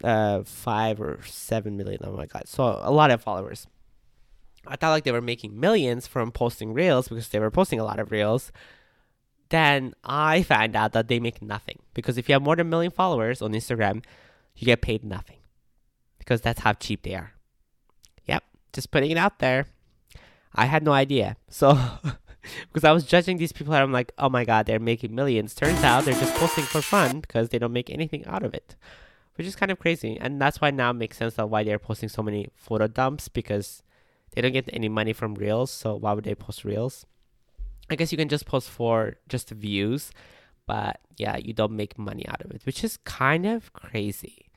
uh 0.03 0.43
five 0.43 0.99
or 0.99 1.19
seven 1.25 1.77
million. 1.77 2.01
Oh 2.03 2.13
my 2.15 2.25
god! 2.25 2.43
So 2.47 2.79
a 2.81 2.91
lot 2.91 3.11
of 3.11 3.21
followers. 3.21 3.67
I 4.67 4.75
thought 4.75 4.91
like 4.91 5.03
they 5.03 5.11
were 5.11 5.21
making 5.21 5.59
millions 5.59 6.05
from 6.07 6.31
posting 6.31 6.73
reels 6.73 7.07
because 7.07 7.29
they 7.29 7.39
were 7.39 7.51
posting 7.51 7.79
a 7.79 7.83
lot 7.83 7.99
of 7.99 8.11
reels. 8.11 8.51
Then 9.49 9.93
I 10.03 10.43
found 10.43 10.75
out 10.75 10.93
that 10.93 11.07
they 11.07 11.19
make 11.19 11.41
nothing 11.41 11.79
because 11.93 12.17
if 12.17 12.29
you 12.29 12.33
have 12.33 12.41
more 12.41 12.55
than 12.55 12.67
a 12.67 12.69
million 12.69 12.91
followers 12.91 13.41
on 13.41 13.53
Instagram, 13.53 14.03
you 14.55 14.65
get 14.65 14.81
paid 14.81 15.03
nothing 15.03 15.39
because 16.19 16.41
that's 16.41 16.61
how 16.61 16.73
cheap 16.73 17.03
they 17.03 17.15
are. 17.15 17.33
Yep, 18.25 18.43
just 18.71 18.91
putting 18.91 19.11
it 19.11 19.17
out 19.17 19.39
there. 19.39 19.65
I 20.55 20.65
had 20.65 20.83
no 20.83 20.91
idea. 20.91 21.37
So, 21.49 21.79
because 22.73 22.83
I 22.83 22.91
was 22.91 23.05
judging 23.05 23.37
these 23.37 23.51
people, 23.51 23.73
and 23.73 23.83
I'm 23.83 23.91
like, 23.91 24.11
oh 24.17 24.29
my 24.29 24.45
god, 24.45 24.65
they're 24.65 24.79
making 24.79 25.15
millions. 25.15 25.53
Turns 25.55 25.83
out 25.83 26.05
they're 26.05 26.13
just 26.13 26.35
posting 26.35 26.65
for 26.65 26.81
fun 26.81 27.19
because 27.21 27.49
they 27.49 27.59
don't 27.59 27.73
make 27.73 27.89
anything 27.89 28.25
out 28.25 28.43
of 28.43 28.53
it, 28.53 28.75
which 29.35 29.47
is 29.47 29.55
kind 29.55 29.71
of 29.71 29.79
crazy. 29.79 30.17
And 30.19 30.41
that's 30.41 30.61
why 30.61 30.71
now 30.71 30.91
it 30.91 30.95
makes 30.95 31.17
sense 31.17 31.37
of 31.37 31.49
why 31.49 31.63
they're 31.63 31.79
posting 31.79 32.09
so 32.09 32.21
many 32.21 32.49
photo 32.55 32.87
dumps 32.87 33.27
because 33.27 33.83
they 34.31 34.41
don't 34.41 34.53
get 34.53 34.69
any 34.73 34.89
money 34.89 35.13
from 35.13 35.35
reels. 35.35 35.71
So 35.71 35.95
why 35.95 36.13
would 36.13 36.23
they 36.23 36.35
post 36.35 36.65
reels? 36.65 37.05
I 37.89 37.95
guess 37.95 38.11
you 38.11 38.17
can 38.17 38.29
just 38.29 38.45
post 38.45 38.69
for 38.69 39.17
just 39.27 39.49
views, 39.49 40.11
but 40.65 41.01
yeah, 41.17 41.37
you 41.37 41.53
don't 41.53 41.73
make 41.73 41.97
money 41.97 42.25
out 42.27 42.41
of 42.41 42.51
it, 42.51 42.65
which 42.65 42.83
is 42.83 42.97
kind 42.97 43.45
of 43.45 43.73
crazy 43.73 44.49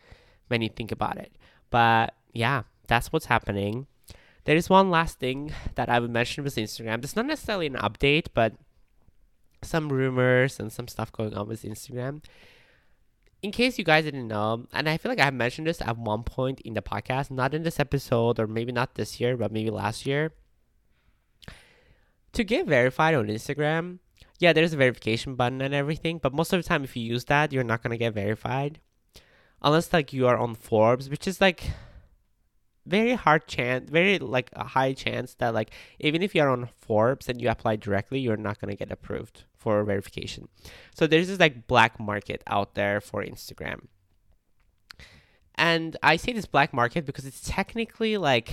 when 0.48 0.62
you 0.62 0.68
think 0.68 0.92
about 0.92 1.16
it. 1.18 1.32
But 1.70 2.14
yeah, 2.32 2.62
that's 2.86 3.12
what's 3.12 3.26
happening. 3.26 3.88
There 4.44 4.56
is 4.56 4.68
one 4.68 4.90
last 4.90 5.18
thing 5.18 5.52
that 5.74 5.88
I 5.88 5.98
would 5.98 6.10
mention 6.10 6.44
with 6.44 6.56
Instagram. 6.56 7.02
It's 7.02 7.16
not 7.16 7.26
necessarily 7.26 7.66
an 7.66 7.74
update, 7.74 8.28
but 8.34 8.54
some 9.62 9.90
rumors 9.90 10.60
and 10.60 10.70
some 10.70 10.88
stuff 10.88 11.10
going 11.10 11.34
on 11.34 11.48
with 11.48 11.62
Instagram. 11.62 12.22
In 13.42 13.52
case 13.52 13.78
you 13.78 13.84
guys 13.84 14.04
didn't 14.04 14.28
know, 14.28 14.66
and 14.72 14.88
I 14.88 14.96
feel 14.96 15.10
like 15.10 15.18
I 15.18 15.26
have 15.26 15.34
mentioned 15.34 15.66
this 15.66 15.80
at 15.80 15.98
one 15.98 16.22
point 16.22 16.60
in 16.60 16.74
the 16.74 16.82
podcast, 16.82 17.30
not 17.30 17.54
in 17.54 17.62
this 17.62 17.80
episode, 17.80 18.38
or 18.38 18.46
maybe 18.46 18.72
not 18.72 18.94
this 18.94 19.20
year, 19.20 19.36
but 19.36 19.52
maybe 19.52 19.70
last 19.70 20.06
year. 20.06 20.32
To 22.32 22.44
get 22.44 22.66
verified 22.66 23.14
on 23.14 23.28
Instagram, 23.28 23.98
yeah, 24.40 24.52
there's 24.52 24.72
a 24.72 24.78
verification 24.78 25.36
button 25.36 25.60
and 25.60 25.74
everything, 25.74 26.18
but 26.18 26.34
most 26.34 26.52
of 26.52 26.62
the 26.62 26.68
time, 26.68 26.84
if 26.84 26.96
you 26.96 27.02
use 27.02 27.26
that, 27.26 27.52
you're 27.52 27.64
not 27.64 27.82
gonna 27.82 27.96
get 27.96 28.14
verified, 28.14 28.80
unless 29.62 29.92
like 29.92 30.12
you 30.12 30.26
are 30.26 30.36
on 30.36 30.54
Forbes, 30.54 31.08
which 31.08 31.28
is 31.28 31.40
like 31.40 31.70
very 32.86 33.14
hard 33.14 33.46
chance, 33.46 33.90
very 33.90 34.18
like 34.18 34.50
a 34.54 34.64
high 34.64 34.92
chance 34.92 35.34
that 35.34 35.54
like 35.54 35.70
even 36.00 36.22
if 36.22 36.34
you're 36.34 36.50
on 36.50 36.68
Forbes 36.80 37.28
and 37.28 37.40
you 37.40 37.48
apply 37.48 37.76
directly, 37.76 38.20
you're 38.20 38.36
not 38.36 38.60
gonna 38.60 38.76
get 38.76 38.92
approved 38.92 39.44
for 39.56 39.82
verification. 39.84 40.48
So 40.94 41.06
there's 41.06 41.28
this 41.28 41.40
like 41.40 41.66
black 41.66 41.98
market 41.98 42.42
out 42.46 42.74
there 42.74 43.00
for 43.00 43.22
Instagram. 43.22 43.86
And 45.54 45.96
I 46.02 46.16
say 46.16 46.32
this 46.32 46.46
black 46.46 46.72
market 46.72 47.06
because 47.06 47.24
it's 47.24 47.48
technically 47.48 48.16
like 48.16 48.52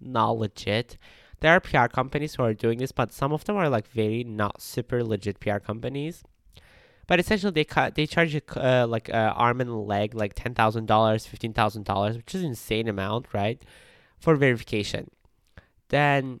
not 0.00 0.38
legit. 0.38 0.98
There 1.40 1.52
are 1.52 1.60
PR 1.60 1.86
companies 1.86 2.34
who 2.34 2.44
are 2.44 2.54
doing 2.54 2.78
this, 2.78 2.92
but 2.92 3.12
some 3.12 3.32
of 3.32 3.44
them 3.44 3.56
are 3.56 3.68
like 3.68 3.88
very 3.88 4.22
not 4.22 4.62
super 4.62 5.02
legit 5.02 5.40
PR 5.40 5.58
companies. 5.58 6.22
But 7.06 7.18
essentially, 7.20 7.52
they 7.52 7.64
cut 7.64 7.94
they 7.94 8.06
charge 8.06 8.40
uh, 8.56 8.86
like 8.88 9.12
uh, 9.12 9.34
arm 9.36 9.60
and 9.60 9.86
leg 9.86 10.14
like 10.14 10.34
ten 10.34 10.54
thousand 10.54 10.86
dollars, 10.86 11.26
fifteen 11.26 11.52
thousand 11.52 11.84
dollars, 11.84 12.16
which 12.16 12.34
is 12.34 12.42
an 12.42 12.50
insane 12.50 12.88
amount, 12.88 13.34
right, 13.34 13.62
for 14.18 14.36
verification. 14.36 15.10
Then 15.88 16.40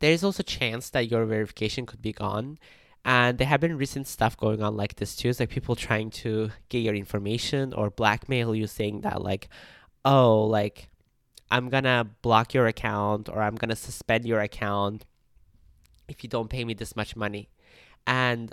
there 0.00 0.12
is 0.12 0.24
also 0.24 0.42
chance 0.42 0.90
that 0.90 1.10
your 1.10 1.24
verification 1.26 1.86
could 1.86 2.02
be 2.02 2.12
gone. 2.12 2.58
And 3.04 3.38
there 3.38 3.46
have 3.46 3.60
been 3.60 3.78
recent 3.78 4.08
stuff 4.08 4.36
going 4.36 4.60
on 4.62 4.76
like 4.76 4.96
this 4.96 5.14
too. 5.14 5.28
It's 5.28 5.38
like 5.38 5.48
people 5.48 5.76
trying 5.76 6.10
to 6.22 6.50
get 6.68 6.78
your 6.80 6.94
information 6.94 7.72
or 7.72 7.88
blackmail 7.88 8.52
you, 8.52 8.66
saying 8.66 9.02
that 9.02 9.22
like, 9.22 9.48
oh, 10.04 10.42
like 10.42 10.88
I'm 11.52 11.68
gonna 11.68 12.08
block 12.22 12.52
your 12.52 12.66
account 12.66 13.28
or 13.28 13.42
I'm 13.42 13.54
gonna 13.54 13.76
suspend 13.76 14.26
your 14.26 14.40
account 14.40 15.04
if 16.08 16.24
you 16.24 16.28
don't 16.28 16.50
pay 16.50 16.64
me 16.64 16.74
this 16.74 16.96
much 16.96 17.14
money. 17.14 17.48
And 18.08 18.52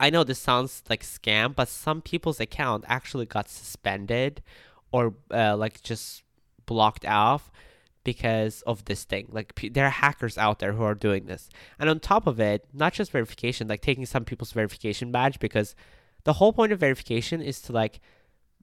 I 0.00 0.10
know 0.10 0.24
this 0.24 0.38
sounds 0.38 0.82
like 0.88 1.02
scam, 1.02 1.54
but 1.54 1.68
some 1.68 2.00
people's 2.02 2.40
account 2.40 2.84
actually 2.86 3.26
got 3.26 3.48
suspended 3.48 4.42
or 4.92 5.14
uh, 5.32 5.56
like 5.56 5.82
just 5.82 6.22
blocked 6.66 7.04
off 7.04 7.50
because 8.04 8.62
of 8.62 8.84
this 8.84 9.04
thing. 9.04 9.28
Like 9.30 9.54
p- 9.54 9.68
there 9.68 9.86
are 9.86 9.90
hackers 9.90 10.38
out 10.38 10.60
there 10.60 10.72
who 10.72 10.84
are 10.84 10.94
doing 10.94 11.26
this. 11.26 11.48
And 11.78 11.90
on 11.90 12.00
top 12.00 12.26
of 12.26 12.38
it, 12.38 12.66
not 12.72 12.92
just 12.92 13.10
verification, 13.10 13.68
like 13.68 13.82
taking 13.82 14.06
some 14.06 14.24
people's 14.24 14.52
verification 14.52 15.10
badge 15.10 15.38
because 15.40 15.74
the 16.24 16.34
whole 16.34 16.52
point 16.52 16.72
of 16.72 16.80
verification 16.80 17.42
is 17.42 17.60
to 17.62 17.72
like 17.72 18.00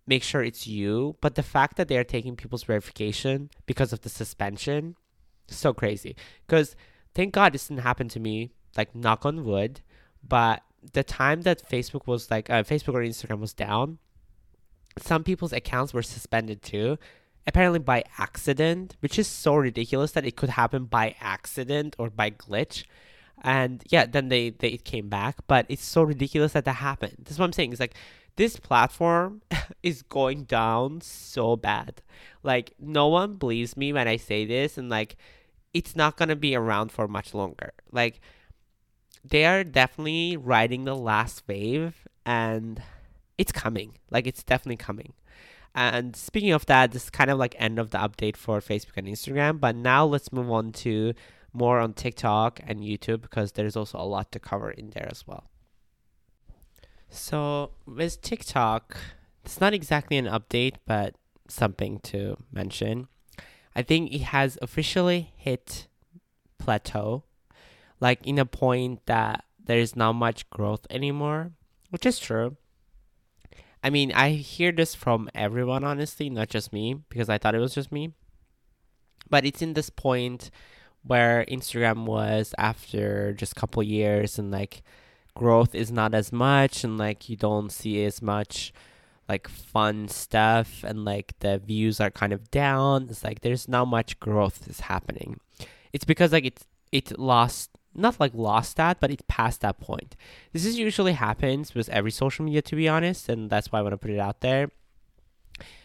make 0.07 0.23
sure 0.23 0.41
it's 0.43 0.67
you, 0.67 1.17
but 1.19 1.35
the 1.35 1.43
fact 1.43 1.77
that 1.77 1.87
they 1.87 1.97
are 1.97 2.03
taking 2.03 2.35
people's 2.35 2.63
verification 2.63 3.49
because 3.65 3.91
of 3.91 4.01
the 4.01 4.09
suspension 4.09 4.95
so 5.47 5.73
crazy. 5.73 6.15
Cuz 6.47 6.75
thank 7.13 7.33
God 7.33 7.53
this 7.53 7.67
didn't 7.67 7.83
happen 7.83 8.07
to 8.09 8.19
me, 8.19 8.51
like 8.77 8.95
knock 8.95 9.25
on 9.25 9.43
wood, 9.43 9.81
but 10.27 10.63
the 10.93 11.03
time 11.03 11.41
that 11.41 11.67
Facebook 11.69 12.07
was 12.07 12.29
like 12.31 12.49
uh, 12.49 12.63
Facebook 12.63 12.93
or 12.93 13.01
Instagram 13.01 13.39
was 13.39 13.53
down, 13.53 13.99
some 14.97 15.23
people's 15.23 15.53
accounts 15.53 15.93
were 15.93 16.03
suspended 16.03 16.61
too. 16.61 16.97
Apparently 17.47 17.79
by 17.79 18.03
accident, 18.17 18.95
which 19.01 19.19
is 19.19 19.27
so 19.27 19.55
ridiculous 19.55 20.11
that 20.13 20.25
it 20.25 20.35
could 20.35 20.49
happen 20.49 20.85
by 20.85 21.15
accident 21.21 21.95
or 21.99 22.09
by 22.09 22.31
glitch. 22.31 22.85
And 23.43 23.83
yeah, 23.89 24.05
then 24.05 24.29
they, 24.29 24.49
they 24.49 24.69
it 24.69 24.83
came 24.83 25.09
back, 25.09 25.35
but 25.45 25.67
it's 25.69 25.85
so 25.85 26.01
ridiculous 26.01 26.53
that 26.53 26.65
that 26.65 26.73
happened. 26.73 27.17
That's 27.19 27.37
what 27.37 27.45
I'm 27.45 27.53
saying. 27.53 27.71
It's 27.71 27.79
like 27.79 27.95
this 28.35 28.57
platform 28.57 29.41
is 29.83 30.01
going 30.01 30.45
down 30.45 31.01
so 31.01 31.55
bad. 31.55 32.01
Like 32.41 32.73
no 32.79 33.07
one 33.07 33.33
believes 33.33 33.77
me 33.77 33.93
when 33.93 34.07
I 34.07 34.17
say 34.17 34.45
this, 34.45 34.77
and 34.77 34.89
like 34.89 35.15
it's 35.73 35.95
not 35.95 36.17
gonna 36.17 36.35
be 36.35 36.55
around 36.55 36.91
for 36.91 37.07
much 37.07 37.33
longer. 37.33 37.73
Like 37.91 38.21
they 39.29 39.45
are 39.45 39.63
definitely 39.63 40.37
riding 40.37 40.85
the 40.85 40.95
last 40.95 41.43
wave 41.47 42.07
and 42.25 42.81
it's 43.37 43.51
coming. 43.51 43.97
Like 44.09 44.27
it's 44.27 44.43
definitely 44.43 44.77
coming. 44.77 45.13
And 45.73 46.15
speaking 46.15 46.51
of 46.51 46.65
that, 46.67 46.91
this 46.91 47.05
is 47.05 47.09
kind 47.09 47.29
of 47.29 47.37
like 47.37 47.55
end 47.57 47.79
of 47.79 47.91
the 47.91 47.97
update 47.97 48.37
for 48.37 48.61
Facebook 48.61 48.95
and 48.95 49.07
Instagram. 49.07 49.59
But 49.59 49.75
now 49.75 50.05
let's 50.05 50.31
move 50.31 50.49
on 50.49 50.71
to 50.73 51.13
more 51.51 51.79
on 51.79 51.93
TikTok 51.93 52.61
and 52.65 52.79
YouTube 52.79 53.21
because 53.21 53.53
there's 53.53 53.75
also 53.75 53.97
a 53.97 54.03
lot 54.03 54.31
to 54.31 54.39
cover 54.39 54.71
in 54.71 54.91
there 54.91 55.07
as 55.09 55.27
well. 55.27 55.49
So 57.09 57.71
with 57.85 58.21
TikTok, 58.21 58.97
it's 59.43 59.59
not 59.59 59.73
exactly 59.73 60.17
an 60.17 60.25
update, 60.25 60.75
but 60.85 61.15
something 61.47 61.99
to 61.99 62.37
mention. 62.51 63.07
I 63.75 63.81
think 63.81 64.13
it 64.13 64.21
has 64.21 64.57
officially 64.61 65.33
hit 65.35 65.87
plateau 66.57 67.23
like 67.99 68.25
in 68.25 68.39
a 68.39 68.45
point 68.45 69.05
that 69.05 69.45
there 69.63 69.79
is 69.79 69.95
not 69.95 70.13
much 70.13 70.49
growth 70.49 70.85
anymore, 70.89 71.51
which 71.89 72.05
is 72.05 72.19
true. 72.19 72.57
I 73.83 73.89
mean, 73.89 74.11
I 74.13 74.31
hear 74.31 74.71
this 74.71 74.95
from 74.95 75.29
everyone, 75.35 75.83
honestly, 75.83 76.29
not 76.29 76.49
just 76.49 76.73
me, 76.73 77.01
because 77.09 77.29
I 77.29 77.37
thought 77.37 77.55
it 77.55 77.59
was 77.59 77.75
just 77.75 77.91
me. 77.91 78.13
But 79.29 79.45
it's 79.45 79.61
in 79.61 79.73
this 79.73 79.89
point 79.89 80.49
where 81.03 81.45
Instagram 81.45 82.05
was 82.05 82.53
after 82.57 83.33
just 83.33 83.51
a 83.51 83.59
couple 83.59 83.83
years 83.83 84.39
and 84.39 84.51
like 84.51 84.81
growth 85.35 85.75
is 85.75 85.91
not 85.91 86.15
as 86.15 86.31
much 86.31 86.83
and 86.83 86.97
like 86.97 87.29
you 87.29 87.35
don't 87.35 87.71
see 87.71 88.03
as 88.05 88.21
much 88.21 88.73
like 89.27 89.47
fun 89.47 90.07
stuff 90.07 90.83
and 90.83 91.05
like 91.05 91.33
the 91.39 91.59
views 91.59 91.99
are 91.99 92.11
kind 92.11 92.33
of 92.33 92.49
down. 92.51 93.07
It's 93.09 93.23
like 93.23 93.41
there's 93.41 93.67
not 93.67 93.85
much 93.85 94.19
growth 94.19 94.67
is 94.67 94.81
happening. 94.81 95.39
It's 95.93 96.05
because 96.05 96.31
like 96.31 96.45
it's 96.45 96.65
it 96.91 97.17
lost 97.19 97.74
not 97.95 98.19
like 98.19 98.33
lost 98.33 98.77
that, 98.77 98.99
but 98.99 99.11
it 99.11 99.27
passed 99.27 99.61
that 99.61 99.79
point. 99.79 100.15
This 100.53 100.65
is 100.65 100.77
usually 100.77 101.13
happens 101.13 101.73
with 101.73 101.89
every 101.89 102.11
social 102.11 102.45
media, 102.45 102.61
to 102.63 102.75
be 102.75 102.87
honest, 102.87 103.29
and 103.29 103.49
that's 103.49 103.71
why 103.71 103.79
I 103.79 103.81
want 103.81 103.93
to 103.93 103.97
put 103.97 104.11
it 104.11 104.19
out 104.19 104.41
there. 104.41 104.69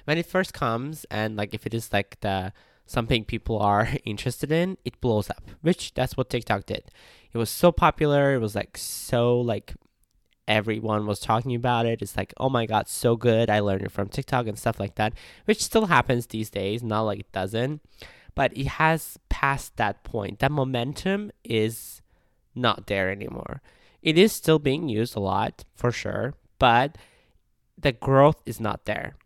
When 0.05 0.19
it 0.19 0.27
first 0.27 0.53
comes, 0.53 1.07
and 1.11 1.37
like 1.37 1.55
if 1.55 1.67
it 1.67 1.75
is 1.75 1.93
like 1.93 2.21
the 2.21 2.53
something 2.87 3.25
people 3.25 3.59
are 3.59 3.89
interested 4.05 4.51
in, 4.51 4.77
it 4.85 5.01
blows 5.01 5.31
up. 5.31 5.51
Which 5.63 5.95
that's 5.95 6.17
what 6.17 6.31
TikTok 6.31 6.67
did. 6.67 6.91
It 7.33 7.39
was 7.39 7.51
so 7.51 7.71
popular. 7.71 8.35
It 8.35 8.39
was 8.39 8.55
like 8.55 8.77
so 8.77 9.41
like 9.41 9.75
everyone 10.49 11.07
was 11.07 11.21
talking 11.21 11.55
about 11.55 11.87
it. 11.87 12.03
It's 12.03 12.17
like, 12.17 12.35
oh 12.39 12.49
my 12.51 12.67
god, 12.67 12.89
so 12.89 13.17
good. 13.17 13.49
I 13.49 13.61
learned 13.61 13.83
it 13.83 13.93
from 13.93 14.09
TikTok 14.09 14.49
and 14.49 14.59
stuff 14.59 14.81
like 14.81 14.97
that, 14.97 15.15
which 15.45 15.63
still 15.63 15.87
happens 15.87 16.27
these 16.27 16.51
days. 16.51 16.83
Not 16.83 17.03
like 17.03 17.21
it 17.21 17.33
doesn't, 17.33 17.81
but 18.35 18.57
it 18.57 18.67
has 18.67 19.17
passed 19.29 19.77
that 19.77 20.03
point. 20.03 20.41
That 20.41 20.51
momentum 20.51 21.31
is 21.45 22.00
not 22.55 22.87
there 22.87 23.11
anymore. 23.11 23.63
It 24.03 24.17
is 24.17 24.33
still 24.33 24.59
being 24.59 24.89
used 24.89 25.17
a 25.17 25.21
lot 25.21 25.65
for 25.75 25.93
sure, 25.93 26.35
but 26.59 26.97
the 27.79 27.93
growth 27.93 28.43
is 28.47 28.61
not 28.61 28.85
there. 28.85 29.17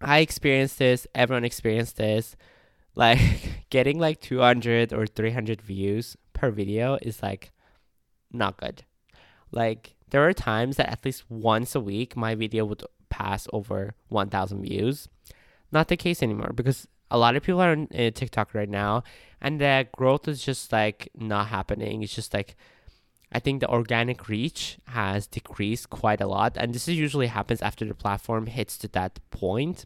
I 0.00 0.18
experienced 0.18 0.78
this, 0.78 1.06
everyone 1.14 1.44
experienced 1.44 1.96
this. 1.96 2.36
Like 2.94 3.66
getting 3.70 4.00
like 4.00 4.20
200 4.20 4.92
or 4.92 5.06
300 5.06 5.62
views 5.62 6.16
per 6.32 6.50
video 6.50 6.98
is 7.00 7.22
like 7.22 7.52
not 8.32 8.56
good. 8.56 8.82
Like 9.52 9.94
there 10.10 10.26
are 10.26 10.32
times 10.32 10.78
that 10.78 10.90
at 10.90 11.04
least 11.04 11.22
once 11.30 11.76
a 11.76 11.80
week 11.80 12.16
my 12.16 12.34
video 12.34 12.64
would 12.64 12.82
pass 13.08 13.46
over 13.52 13.94
1,000 14.08 14.62
views. 14.62 15.08
Not 15.70 15.86
the 15.86 15.96
case 15.96 16.24
anymore 16.24 16.50
because 16.52 16.88
a 17.10 17.18
lot 17.18 17.36
of 17.36 17.42
people 17.42 17.60
are 17.60 17.72
on 17.72 17.88
uh, 17.94 18.10
TikTok 18.10 18.54
right 18.54 18.68
now, 18.68 19.02
and 19.40 19.60
the 19.60 19.88
growth 19.96 20.28
is 20.28 20.42
just 20.42 20.72
like 20.72 21.08
not 21.16 21.48
happening. 21.48 22.02
It's 22.02 22.14
just 22.14 22.34
like 22.34 22.56
I 23.32 23.40
think 23.40 23.60
the 23.60 23.68
organic 23.68 24.28
reach 24.28 24.78
has 24.88 25.26
decreased 25.26 25.90
quite 25.90 26.20
a 26.20 26.26
lot, 26.26 26.56
and 26.56 26.74
this 26.74 26.88
usually 26.88 27.28
happens 27.28 27.62
after 27.62 27.84
the 27.84 27.94
platform 27.94 28.46
hits 28.46 28.78
to 28.78 28.88
that 28.88 29.18
point. 29.30 29.84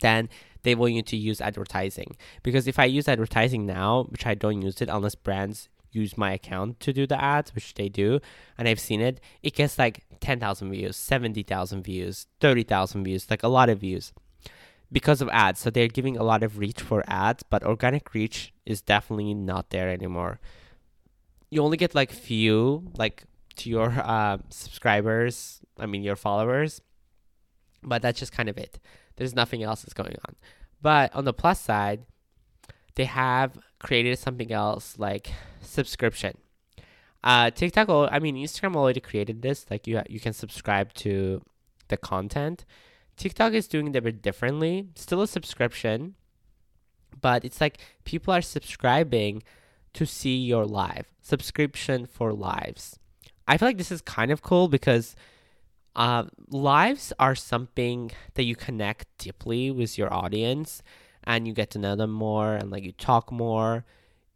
Then 0.00 0.28
they 0.62 0.74
want 0.74 0.92
you 0.92 1.02
to 1.02 1.16
use 1.16 1.40
advertising 1.40 2.16
because 2.42 2.66
if 2.66 2.78
I 2.78 2.84
use 2.84 3.08
advertising 3.08 3.66
now, 3.66 4.04
which 4.04 4.26
I 4.26 4.34
don't 4.34 4.62
use 4.62 4.80
it 4.80 4.88
unless 4.88 5.14
brands 5.14 5.68
use 5.90 6.18
my 6.18 6.32
account 6.32 6.80
to 6.80 6.92
do 6.92 7.06
the 7.06 7.22
ads, 7.22 7.54
which 7.54 7.74
they 7.74 7.88
do, 7.88 8.20
and 8.58 8.68
I've 8.68 8.80
seen 8.80 9.00
it, 9.00 9.20
it 9.42 9.54
gets 9.54 9.78
like 9.78 10.04
10,000 10.20 10.70
views, 10.70 10.96
70,000 10.96 11.82
views, 11.82 12.26
30,000 12.40 13.04
views, 13.04 13.30
like 13.30 13.42
a 13.42 13.48
lot 13.48 13.70
of 13.70 13.78
views 13.80 14.12
because 14.90 15.20
of 15.20 15.28
ads. 15.30 15.60
So 15.60 15.70
they're 15.70 15.88
giving 15.88 16.16
a 16.16 16.22
lot 16.22 16.42
of 16.42 16.58
reach 16.58 16.80
for 16.80 17.02
ads, 17.06 17.42
but 17.42 17.62
organic 17.62 18.14
reach 18.14 18.52
is 18.64 18.80
definitely 18.80 19.34
not 19.34 19.70
there 19.70 19.88
anymore. 19.88 20.40
You 21.50 21.62
only 21.62 21.76
get 21.76 21.94
like 21.94 22.12
few, 22.12 22.90
like 22.96 23.24
to 23.56 23.70
your 23.70 23.90
uh, 24.04 24.38
subscribers, 24.50 25.60
I 25.78 25.86
mean, 25.86 26.02
your 26.02 26.16
followers, 26.16 26.80
but 27.82 28.02
that's 28.02 28.18
just 28.18 28.32
kind 28.32 28.48
of 28.48 28.58
it. 28.58 28.78
There's 29.16 29.34
nothing 29.34 29.62
else 29.62 29.82
that's 29.82 29.94
going 29.94 30.16
on. 30.28 30.36
But 30.82 31.14
on 31.14 31.24
the 31.24 31.32
plus 31.32 31.60
side, 31.60 32.04
they 32.94 33.04
have 33.04 33.58
created 33.78 34.18
something 34.18 34.52
else 34.52 34.98
like 34.98 35.30
subscription. 35.62 36.36
Uh, 37.24 37.50
TikTok, 37.50 37.88
I 37.88 38.18
mean, 38.18 38.36
Instagram 38.36 38.76
already 38.76 39.00
created 39.00 39.42
this. 39.42 39.66
Like 39.70 39.86
you, 39.86 40.00
you 40.08 40.20
can 40.20 40.32
subscribe 40.32 40.92
to 40.94 41.42
the 41.88 41.96
content. 41.96 42.64
TikTok 43.16 43.52
is 43.52 43.66
doing 43.66 43.88
it 43.88 43.96
a 43.96 44.02
bit 44.02 44.22
differently. 44.22 44.88
Still 44.94 45.22
a 45.22 45.26
subscription, 45.26 46.14
but 47.20 47.44
it's 47.44 47.60
like 47.60 47.78
people 48.04 48.32
are 48.32 48.42
subscribing 48.42 49.42
to 49.94 50.04
see 50.04 50.36
your 50.36 50.66
live 50.66 51.06
subscription 51.22 52.06
for 52.06 52.32
lives. 52.32 52.98
I 53.48 53.56
feel 53.56 53.68
like 53.68 53.78
this 53.78 53.92
is 53.92 54.00
kind 54.00 54.30
of 54.30 54.42
cool 54.42 54.68
because 54.68 55.16
uh, 55.94 56.24
lives 56.50 57.12
are 57.18 57.34
something 57.34 58.12
that 58.34 58.44
you 58.44 58.54
connect 58.54 59.06
deeply 59.18 59.70
with 59.70 59.96
your 59.96 60.12
audience 60.12 60.82
and 61.24 61.48
you 61.48 61.54
get 61.54 61.70
to 61.70 61.78
know 61.78 61.96
them 61.96 62.10
more 62.10 62.54
and 62.54 62.70
like 62.70 62.84
you 62.84 62.92
talk 62.92 63.32
more. 63.32 63.84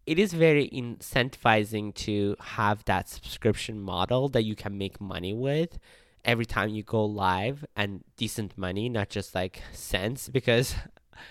It 0.07 0.19
is 0.19 0.33
very 0.33 0.69
incentivizing 0.71 1.95
to 2.07 2.37
have 2.41 2.85
that 2.87 3.09
subscription 3.09 3.81
model 3.81 4.29
that 4.31 4.45
you 4.45 4.57
can 4.57 4.79
make 4.79 5.01
money 5.01 5.35
with 5.35 5.79
every 6.25 6.47
time 6.47 6.71
you 6.71 6.83
go 6.83 7.05
live 7.05 7.65
and 7.77 8.05
decent 8.17 8.57
money, 8.57 8.89
not 8.89 9.09
just 9.09 9.35
like 9.35 9.63
cents 9.73 10.29
because 10.29 10.75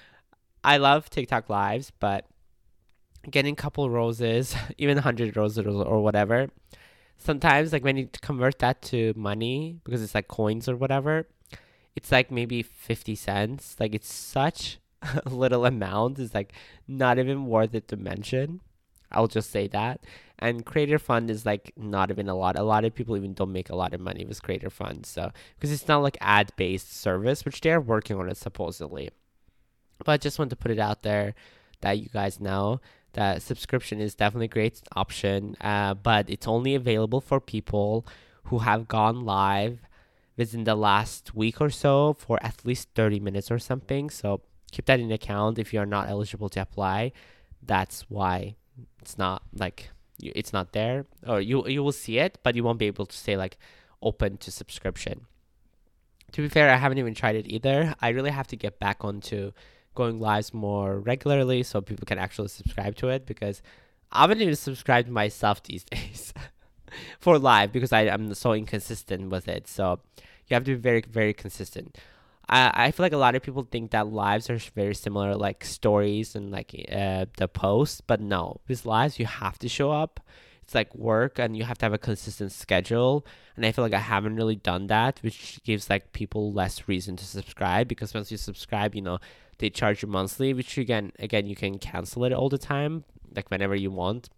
I 0.64 0.78
love 0.78 1.10
TikTok 1.10 1.50
lives, 1.50 1.92
but 2.00 2.26
getting 3.30 3.54
a 3.54 3.56
couple 3.58 3.90
roses, 3.90 4.56
even 4.78 4.96
100 4.96 5.36
roses 5.38 5.66
or 5.66 6.02
whatever, 6.04 6.50
sometimes 7.18 7.74
like 7.74 7.84
when 7.84 7.98
you 7.98 8.10
convert 8.22 8.60
that 8.60 8.82
to 8.82 9.14
money 9.16 9.78
because 9.84 10.02
it's 10.02 10.16
like 10.16 10.28
coins 10.28 10.68
or 10.68 10.76
whatever 10.76 11.28
it's 12.00 12.14
like 12.14 12.32
maybe 12.32 12.64
50 12.64 13.14
cents. 13.16 13.76
Like 13.78 13.94
it's 13.94 14.14
such 14.14 14.80
a 15.26 15.30
little 15.30 15.66
amount 15.66 16.20
it's 16.20 16.34
like 16.34 16.54
not 16.88 17.20
even 17.20 17.46
worth 17.46 17.76
it 17.76 17.88
to 17.90 17.98
mention. 17.98 18.62
I'll 19.12 19.28
just 19.28 19.50
say 19.52 19.68
that 19.70 20.02
and 20.40 20.66
creator 20.66 21.00
fund 21.00 21.30
is 21.30 21.46
like 21.46 21.72
not 21.78 22.10
even 22.10 22.28
a 22.28 22.36
lot 22.36 22.58
a 22.58 22.64
lot 22.64 22.86
of 22.86 22.96
people 22.96 23.16
even 23.16 23.34
don't 23.34 23.52
make 23.52 23.70
a 23.70 23.76
lot 23.76 23.94
of 23.94 24.02
money 24.02 24.26
with 24.26 24.42
creator 24.42 24.70
fund 24.70 25.06
so 25.06 25.32
because 25.56 25.72
it's 25.72 25.88
not 25.88 26.02
like 26.02 26.18
ad 26.22 26.52
based 26.56 26.96
service 26.96 27.46
which 27.46 27.62
they're 27.62 27.82
working 27.82 28.18
on 28.18 28.30
it 28.30 28.38
supposedly 28.38 29.10
but 30.04 30.14
i 30.14 30.18
just 30.18 30.40
want 30.40 30.50
to 30.50 30.56
put 30.56 30.72
it 30.72 30.80
out 30.80 31.04
there 31.04 31.36
that 31.82 32.00
you 32.00 32.10
guys 32.10 32.40
know 32.40 32.80
that 33.14 33.42
subscription 33.42 34.00
is 34.00 34.16
definitely 34.16 34.46
a 34.46 34.50
great 34.50 34.82
option, 34.96 35.56
uh, 35.62 35.94
but 35.94 36.30
it's 36.30 36.48
only 36.48 36.76
available 36.76 37.22
for 37.22 37.40
people 37.40 38.06
who 38.46 38.60
have 38.60 38.88
gone 38.88 39.26
live 39.26 39.80
within 40.38 40.64
the 40.64 40.76
last 40.76 41.36
week 41.36 41.60
or 41.60 41.70
so 41.70 42.16
for 42.18 42.40
at 42.42 42.66
least 42.66 42.90
30 42.96 43.20
minutes 43.20 43.52
or 43.52 43.60
something. 43.60 44.10
So 44.10 44.42
keep 44.72 44.86
that 44.86 45.00
in 45.00 45.12
account 45.12 45.60
if 45.60 45.74
you 45.74 45.80
are 45.80 45.86
not 45.86 46.08
eligible 46.08 46.50
to 46.50 46.62
apply. 46.62 47.12
That's 47.62 48.10
why 48.10 48.56
it's 49.02 49.18
not 49.18 49.44
like 49.54 49.90
it's 50.22 50.54
not 50.54 50.74
there 50.74 51.06
or 51.28 51.42
you 51.42 51.68
you 51.68 51.84
will 51.84 51.92
see 51.92 52.20
it 52.20 52.38
but 52.44 52.56
you 52.56 52.64
won't 52.64 52.80
be 52.80 52.88
able 52.88 53.06
to 53.06 53.18
say 53.18 53.38
like 53.38 53.58
open 54.02 54.38
to 54.38 54.52
subscription 54.52 55.26
to 56.32 56.42
be 56.42 56.50
fair 56.50 56.70
i 56.70 56.76
haven't 56.76 56.98
even 56.98 57.14
tried 57.14 57.36
it 57.36 57.48
either 57.48 57.96
i 58.02 58.10
really 58.10 58.32
have 58.32 58.48
to 58.48 58.56
get 58.56 58.80
back 58.80 59.04
onto 59.04 59.52
going 59.96 60.20
lives 60.20 60.54
more 60.54 61.00
regularly 61.00 61.64
so 61.64 61.82
people 61.82 62.06
can 62.06 62.18
actually 62.18 62.48
subscribe 62.48 62.96
to 62.96 63.10
it 63.10 63.26
because 63.26 63.62
I 64.12 64.22
haven't 64.22 64.42
even 64.42 64.56
subscribed 64.56 65.10
myself 65.10 65.62
these 65.64 65.84
days 65.92 66.34
for 67.20 67.38
live 67.38 67.72
because 67.72 67.92
I, 67.92 68.02
I'm 68.02 68.34
so 68.34 68.54
inconsistent 68.54 69.30
with 69.30 69.48
it. 69.48 69.68
So 69.68 70.00
you 70.48 70.54
have 70.54 70.64
to 70.64 70.76
be 70.76 70.82
very, 70.82 71.02
very 71.02 71.34
consistent. 71.34 71.98
I, 72.50 72.72
I 72.88 72.92
feel 72.92 73.04
like 73.04 73.14
a 73.14 73.18
lot 73.18 73.36
of 73.36 73.44
people 73.44 73.68
think 73.70 73.92
that 73.92 74.08
lives 74.08 74.50
are 74.50 74.58
very 74.76 74.96
similar, 74.96 75.36
like 75.36 75.64
stories 75.64 76.36
and 76.36 76.52
like 76.52 76.74
uh, 76.92 77.26
the 77.38 77.48
posts, 77.48 78.02
but 78.02 78.20
no, 78.20 78.60
with 78.68 78.86
lives 78.86 79.20
you 79.20 79.26
have 79.26 79.60
to 79.60 79.70
show 79.70 79.92
up. 79.92 80.20
It's 80.64 80.76
like 80.76 80.94
work 80.94 81.40
and 81.40 81.58
you 81.58 81.64
have 81.64 81.78
to 81.80 81.86
have 81.86 81.94
a 81.94 81.98
consistent 81.98 82.52
schedule. 82.52 83.26
And 83.56 83.66
I 83.66 83.72
feel 83.72 83.84
like 83.84 83.94
I 83.94 84.00
haven't 84.00 84.36
really 84.36 84.56
done 84.56 84.88
that, 84.88 85.20
which 85.24 85.60
gives 85.64 85.90
like 85.90 86.12
people 86.12 86.54
less 86.54 86.88
reason 86.88 87.16
to 87.18 87.26
subscribe 87.26 87.88
because 87.88 88.14
once 88.14 88.32
you 88.32 88.38
subscribe, 88.38 88.94
you 88.94 89.02
know, 89.02 89.20
they 89.58 89.70
charge 89.70 90.04
you 90.04 90.08
monthly, 90.08 90.54
which 90.54 90.78
again, 90.78 91.12
again, 91.20 91.48
you 91.48 91.56
can 91.56 91.80
cancel 91.80 92.24
it 92.24 92.34
all 92.34 92.50
the 92.50 92.58
time, 92.58 93.04
like 93.36 93.50
whenever 93.50 93.76
you 93.76 93.92
want. 93.92 94.30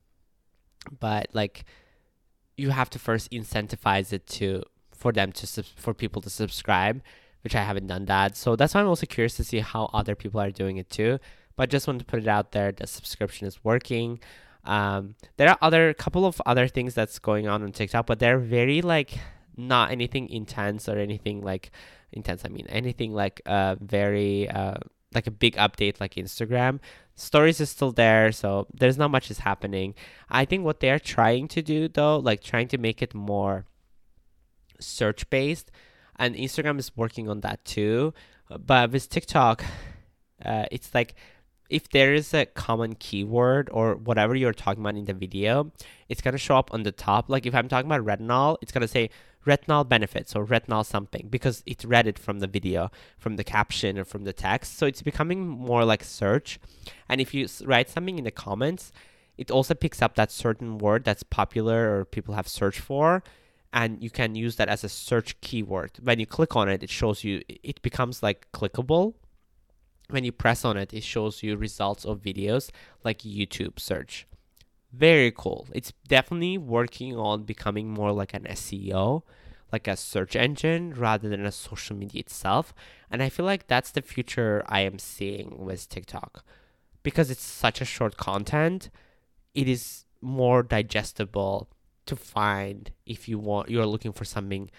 But 0.99 1.27
like, 1.33 1.65
you 2.57 2.69
have 2.69 2.89
to 2.91 2.99
first 2.99 3.31
incentivize 3.31 4.13
it 4.13 4.27
to 4.27 4.63
for 4.93 5.11
them 5.11 5.31
to 5.31 5.63
for 5.63 5.93
people 5.93 6.21
to 6.21 6.29
subscribe, 6.29 7.01
which 7.43 7.55
I 7.55 7.63
haven't 7.63 7.87
done 7.87 8.05
that. 8.05 8.37
So 8.37 8.55
that's 8.55 8.73
why 8.73 8.81
I'm 8.81 8.87
also 8.87 9.05
curious 9.05 9.35
to 9.37 9.43
see 9.43 9.59
how 9.59 9.89
other 9.93 10.15
people 10.15 10.39
are 10.39 10.51
doing 10.51 10.77
it 10.77 10.89
too. 10.89 11.19
But 11.55 11.69
just 11.69 11.87
want 11.87 11.99
to 11.99 12.05
put 12.05 12.19
it 12.19 12.27
out 12.27 12.51
there 12.51 12.71
that 12.71 12.89
subscription 12.89 13.47
is 13.47 13.63
working. 13.63 14.19
Um, 14.63 15.15
there 15.37 15.49
are 15.49 15.57
other 15.61 15.93
couple 15.93 16.25
of 16.25 16.41
other 16.45 16.67
things 16.67 16.93
that's 16.93 17.19
going 17.19 17.47
on 17.47 17.63
on 17.63 17.71
TikTok, 17.71 18.05
but 18.05 18.19
they're 18.19 18.39
very 18.39 18.81
like 18.81 19.17
not 19.57 19.91
anything 19.91 20.29
intense 20.29 20.87
or 20.87 20.97
anything 20.97 21.41
like 21.41 21.71
intense. 22.11 22.43
I 22.45 22.49
mean 22.49 22.67
anything 22.67 23.13
like 23.13 23.41
uh 23.45 23.75
very 23.79 24.49
uh 24.49 24.75
like 25.13 25.27
a 25.27 25.31
big 25.31 25.55
update 25.55 25.99
like 25.99 26.15
Instagram. 26.15 26.79
Stories 27.15 27.59
is 27.59 27.69
still 27.69 27.91
there, 27.91 28.31
so 28.31 28.67
there's 28.73 28.97
not 28.97 29.11
much 29.11 29.29
is 29.29 29.39
happening. 29.39 29.93
I 30.29 30.45
think 30.45 30.63
what 30.63 30.79
they're 30.79 30.99
trying 30.99 31.47
to 31.49 31.61
do 31.61 31.87
though, 31.87 32.17
like 32.17 32.41
trying 32.41 32.67
to 32.69 32.77
make 32.77 33.01
it 33.01 33.13
more 33.13 33.65
search 34.79 35.29
based, 35.29 35.71
and 36.21 36.35
Instagram 36.35 36.77
is 36.77 36.95
working 36.95 37.27
on 37.27 37.41
that 37.41 37.65
too. 37.65 38.13
But 38.47 38.91
with 38.91 39.09
TikTok, 39.09 39.65
uh, 40.45 40.65
it's 40.71 40.93
like 40.93 41.15
if 41.69 41.89
there 41.89 42.13
is 42.13 42.33
a 42.33 42.45
common 42.45 42.93
keyword 42.95 43.69
or 43.71 43.95
whatever 43.95 44.35
you're 44.35 44.53
talking 44.53 44.83
about 44.83 44.95
in 44.95 45.05
the 45.05 45.13
video, 45.13 45.71
it's 46.09 46.21
gonna 46.21 46.37
show 46.37 46.57
up 46.57 46.73
on 46.73 46.83
the 46.83 46.91
top. 46.91 47.27
Like 47.27 47.47
if 47.47 47.55
I'm 47.55 47.67
talking 47.67 47.91
about 47.91 48.05
retinol, 48.05 48.57
it's 48.61 48.71
gonna 48.71 48.87
say 48.87 49.09
retinol 49.47 49.87
benefits 49.89 50.35
or 50.35 50.45
retinol 50.45 50.85
something 50.85 51.27
because 51.31 51.63
it 51.65 51.83
read 51.83 52.05
it 52.05 52.19
from 52.19 52.39
the 52.39 52.47
video, 52.47 52.91
from 53.17 53.37
the 53.37 53.43
caption, 53.43 53.97
or 53.97 54.05
from 54.05 54.23
the 54.23 54.33
text. 54.33 54.77
So 54.77 54.85
it's 54.85 55.01
becoming 55.01 55.47
more 55.47 55.83
like 55.85 56.03
search. 56.03 56.59
And 57.09 57.19
if 57.19 57.33
you 57.33 57.47
write 57.63 57.89
something 57.89 58.19
in 58.19 58.25
the 58.25 58.31
comments, 58.31 58.91
it 59.39 59.49
also 59.49 59.73
picks 59.73 60.03
up 60.03 60.13
that 60.15 60.29
certain 60.29 60.77
word 60.77 61.03
that's 61.03 61.23
popular 61.23 61.97
or 61.97 62.05
people 62.05 62.35
have 62.35 62.47
searched 62.47 62.81
for. 62.81 63.23
And 63.73 64.03
you 64.03 64.09
can 64.09 64.35
use 64.35 64.57
that 64.57 64.67
as 64.67 64.83
a 64.83 64.89
search 64.89 65.39
keyword. 65.41 65.91
When 66.03 66.19
you 66.19 66.25
click 66.25 66.55
on 66.55 66.67
it, 66.67 66.83
it 66.83 66.89
shows 66.89 67.23
you, 67.23 67.41
it 67.47 67.81
becomes 67.81 68.21
like 68.21 68.47
clickable. 68.51 69.13
When 70.09 70.25
you 70.25 70.33
press 70.33 70.65
on 70.65 70.75
it, 70.75 70.93
it 70.93 71.03
shows 71.03 71.41
you 71.41 71.55
results 71.55 72.03
of 72.03 72.21
videos 72.21 72.69
like 73.03 73.19
YouTube 73.19 73.79
search 73.79 74.27
very 74.93 75.31
cool. 75.31 75.67
It's 75.73 75.93
definitely 76.07 76.57
working 76.57 77.15
on 77.17 77.43
becoming 77.43 77.89
more 77.89 78.11
like 78.11 78.33
an 78.33 78.43
SEO, 78.43 79.23
like 79.71 79.87
a 79.87 79.95
search 79.95 80.35
engine 80.35 80.93
rather 80.93 81.29
than 81.29 81.45
a 81.45 81.51
social 81.51 81.95
media 81.95 82.19
itself. 82.19 82.73
And 83.09 83.23
I 83.23 83.29
feel 83.29 83.45
like 83.45 83.67
that's 83.67 83.91
the 83.91 84.01
future 84.01 84.63
I 84.67 84.81
am 84.81 84.99
seeing 84.99 85.55
with 85.57 85.87
TikTok. 85.87 86.43
Because 87.03 87.31
it's 87.31 87.43
such 87.43 87.81
a 87.81 87.85
short 87.85 88.17
content, 88.17 88.89
it 89.55 89.67
is 89.67 90.05
more 90.21 90.61
digestible 90.61 91.67
to 92.05 92.15
find 92.15 92.91
if 93.05 93.27
you 93.27 93.37
want 93.37 93.69
you're 93.69 93.85
looking 93.85 94.11
for 94.11 94.25
something 94.25 94.69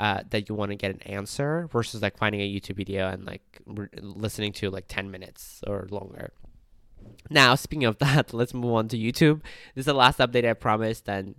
uh, 0.00 0.22
that 0.30 0.48
you 0.48 0.54
want 0.54 0.70
to 0.70 0.76
get 0.76 0.90
an 0.90 1.02
answer 1.02 1.68
versus 1.70 2.02
like 2.02 2.16
finding 2.16 2.40
a 2.40 2.50
YouTube 2.50 2.76
video 2.76 3.08
and 3.08 3.24
like 3.24 3.60
re- 3.66 3.88
listening 4.00 4.52
to 4.52 4.70
like 4.70 4.86
10 4.88 5.10
minutes 5.10 5.62
or 5.66 5.86
longer. 5.90 6.32
Now, 7.30 7.54
speaking 7.54 7.84
of 7.84 7.98
that, 8.00 8.32
let's 8.32 8.54
move 8.54 8.72
on 8.72 8.88
to 8.88 8.98
YouTube. 8.98 9.42
This 9.74 9.82
is 9.82 9.86
the 9.86 9.94
last 9.94 10.18
update 10.18 10.48
I 10.48 10.54
promised, 10.54 11.08
and 11.08 11.34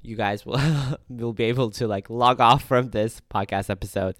you 0.00 0.16
guys 0.16 0.46
will 0.46 0.60
will 1.08 1.32
be 1.32 1.44
able 1.44 1.70
to 1.72 1.86
like 1.86 2.08
log 2.08 2.40
off 2.40 2.64
from 2.64 2.90
this 2.90 3.20
podcast 3.30 3.68
episode 3.68 4.16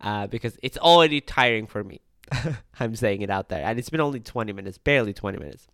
uh, 0.00 0.26
because 0.26 0.58
it's 0.62 0.78
already 0.78 1.20
tiring 1.20 1.66
for 1.66 1.82
me. 1.82 2.00
I'm 2.80 2.94
saying 2.96 3.22
it 3.22 3.30
out 3.30 3.48
there, 3.48 3.64
and 3.64 3.78
it's 3.78 3.90
been 3.90 4.00
only 4.00 4.20
20 4.20 4.52
minutes, 4.52 4.78
barely 4.78 5.12
20 5.12 5.38
minutes. 5.38 5.66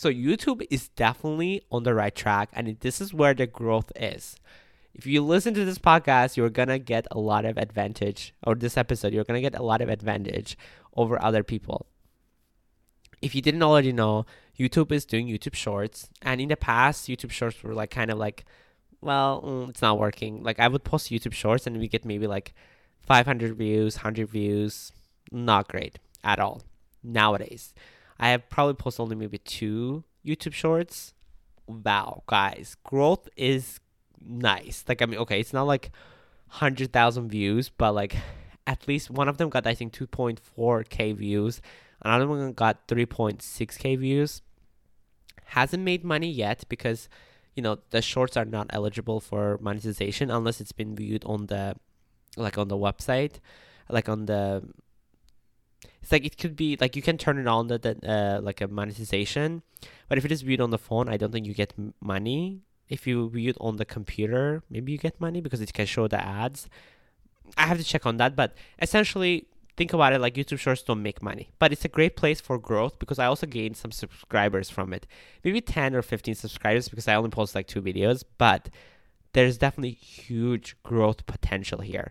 So 0.00 0.10
YouTube 0.10 0.66
is 0.70 0.88
definitely 0.88 1.60
on 1.70 1.82
the 1.82 1.92
right 1.92 2.14
track, 2.14 2.48
and 2.54 2.74
this 2.80 3.02
is 3.02 3.12
where 3.12 3.34
the 3.34 3.46
growth 3.46 3.92
is. 3.94 4.34
If 4.94 5.04
you 5.04 5.22
listen 5.22 5.52
to 5.52 5.66
this 5.66 5.76
podcast, 5.76 6.38
you're 6.38 6.48
gonna 6.48 6.78
get 6.78 7.06
a 7.10 7.18
lot 7.18 7.44
of 7.44 7.58
advantage, 7.58 8.32
or 8.42 8.54
this 8.54 8.78
episode, 8.78 9.12
you're 9.12 9.24
gonna 9.24 9.42
get 9.42 9.54
a 9.54 9.62
lot 9.62 9.82
of 9.82 9.90
advantage 9.90 10.56
over 10.96 11.22
other 11.22 11.42
people. 11.42 11.84
If 13.20 13.34
you 13.34 13.42
didn't 13.42 13.62
already 13.62 13.92
know, 13.92 14.24
YouTube 14.58 14.90
is 14.90 15.04
doing 15.04 15.28
YouTube 15.28 15.54
Shorts, 15.54 16.08
and 16.22 16.40
in 16.40 16.48
the 16.48 16.56
past, 16.56 17.06
YouTube 17.06 17.30
Shorts 17.30 17.62
were 17.62 17.74
like 17.74 17.90
kind 17.90 18.10
of 18.10 18.16
like, 18.16 18.46
well, 19.02 19.42
mm, 19.42 19.68
it's 19.68 19.82
not 19.82 19.98
working. 19.98 20.42
Like 20.42 20.58
I 20.58 20.68
would 20.68 20.82
post 20.82 21.10
YouTube 21.10 21.34
Shorts, 21.34 21.66
and 21.66 21.76
we 21.76 21.88
get 21.88 22.06
maybe 22.06 22.26
like 22.26 22.54
500 23.02 23.54
views, 23.54 23.96
100 23.96 24.30
views, 24.30 24.92
not 25.30 25.68
great 25.68 25.98
at 26.24 26.40
all 26.40 26.62
nowadays. 27.04 27.74
I 28.20 28.28
have 28.28 28.50
probably 28.50 28.74
posted 28.74 29.02
only 29.02 29.16
maybe 29.16 29.38
two 29.38 30.04
YouTube 30.24 30.52
shorts. 30.52 31.14
Wow, 31.66 32.22
guys, 32.26 32.76
growth 32.84 33.28
is 33.34 33.80
nice. 34.20 34.84
Like, 34.86 35.00
I 35.00 35.06
mean, 35.06 35.18
okay, 35.20 35.40
it's 35.40 35.54
not 35.54 35.66
like 35.66 35.90
100,000 36.50 37.30
views, 37.30 37.70
but 37.70 37.92
like 37.92 38.16
at 38.66 38.86
least 38.86 39.10
one 39.10 39.28
of 39.28 39.38
them 39.38 39.48
got, 39.48 39.66
I 39.66 39.74
think, 39.74 39.94
2.4k 39.94 41.16
views. 41.16 41.62
Another 42.02 42.28
one 42.28 42.52
got 42.52 42.86
3.6k 42.88 43.98
views. 43.98 44.42
Hasn't 45.46 45.82
made 45.82 46.04
money 46.04 46.30
yet 46.30 46.64
because, 46.68 47.08
you 47.54 47.62
know, 47.62 47.78
the 47.88 48.02
shorts 48.02 48.36
are 48.36 48.44
not 48.44 48.66
eligible 48.70 49.20
for 49.20 49.58
monetization 49.62 50.30
unless 50.30 50.60
it's 50.60 50.72
been 50.72 50.94
viewed 50.94 51.24
on 51.24 51.46
the, 51.46 51.74
like 52.36 52.58
on 52.58 52.68
the 52.68 52.76
website, 52.76 53.38
like 53.88 54.10
on 54.10 54.26
the 54.26 54.62
it's 56.02 56.12
like 56.12 56.24
it 56.24 56.38
could 56.38 56.56
be 56.56 56.76
like 56.80 56.96
you 56.96 57.02
can 57.02 57.16
turn 57.16 57.38
it 57.38 57.46
on 57.46 57.68
that 57.68 57.86
uh, 57.86 58.40
like 58.42 58.60
a 58.60 58.68
monetization 58.68 59.62
but 60.08 60.18
if 60.18 60.24
it 60.24 60.32
is 60.32 60.42
viewed 60.42 60.60
on 60.60 60.70
the 60.70 60.78
phone 60.78 61.08
i 61.08 61.16
don't 61.16 61.32
think 61.32 61.46
you 61.46 61.54
get 61.54 61.74
money. 62.00 62.62
If 62.88 63.06
you 63.06 63.30
view 63.30 63.50
it 63.50 63.56
on 63.60 63.76
the 63.76 63.84
computer 63.84 64.64
maybe 64.68 64.90
you 64.90 64.98
get 64.98 65.20
money 65.20 65.40
because 65.40 65.60
it 65.60 65.72
can 65.72 65.86
show 65.86 66.08
the 66.08 66.20
ads. 66.20 66.68
I 67.56 67.66
have 67.66 67.78
to 67.78 67.84
check 67.84 68.04
on 68.04 68.16
that 68.16 68.34
but 68.34 68.54
essentially 68.82 69.46
think 69.76 69.92
about 69.92 70.12
it 70.12 70.20
like 70.20 70.34
youtube 70.34 70.58
shorts 70.58 70.82
don't 70.82 71.02
make 71.02 71.22
money 71.22 71.50
but 71.60 71.72
it's 71.72 71.84
a 71.84 71.88
great 71.88 72.14
place 72.16 72.40
for 72.40 72.58
growth 72.58 72.98
because 72.98 73.18
i 73.18 73.24
also 73.24 73.46
gained 73.46 73.76
some 73.76 73.92
subscribers 73.92 74.68
from 74.68 74.92
it. 74.92 75.06
Maybe 75.44 75.60
10 75.60 75.94
or 75.94 76.02
15 76.02 76.34
subscribers 76.34 76.88
because 76.88 77.06
i 77.06 77.14
only 77.14 77.30
post 77.30 77.54
like 77.54 77.68
two 77.68 77.80
videos 77.80 78.24
but 78.38 78.68
there's 79.34 79.56
definitely 79.56 79.92
huge 79.92 80.76
growth 80.82 81.24
potential 81.26 81.80
here. 81.80 82.10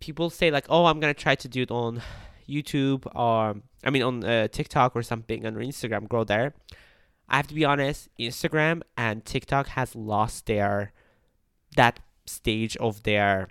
People 0.00 0.30
say 0.30 0.50
like 0.50 0.66
oh 0.68 0.86
i'm 0.86 0.98
gonna 0.98 1.14
try 1.14 1.36
to 1.36 1.46
do 1.46 1.62
it 1.62 1.70
on 1.70 2.02
YouTube 2.48 3.06
or 3.14 3.56
I 3.84 3.90
mean 3.90 4.02
on 4.02 4.24
uh, 4.24 4.48
TikTok 4.48 4.94
or 4.94 5.02
something 5.02 5.46
on 5.46 5.54
Instagram 5.54 6.08
grow 6.08 6.24
there. 6.24 6.54
I 7.28 7.36
have 7.36 7.46
to 7.48 7.54
be 7.54 7.64
honest, 7.64 8.08
Instagram 8.18 8.82
and 8.96 9.24
TikTok 9.24 9.68
has 9.68 9.94
lost 9.94 10.46
their 10.46 10.92
that 11.76 12.00
stage 12.26 12.76
of 12.76 13.02
their 13.04 13.48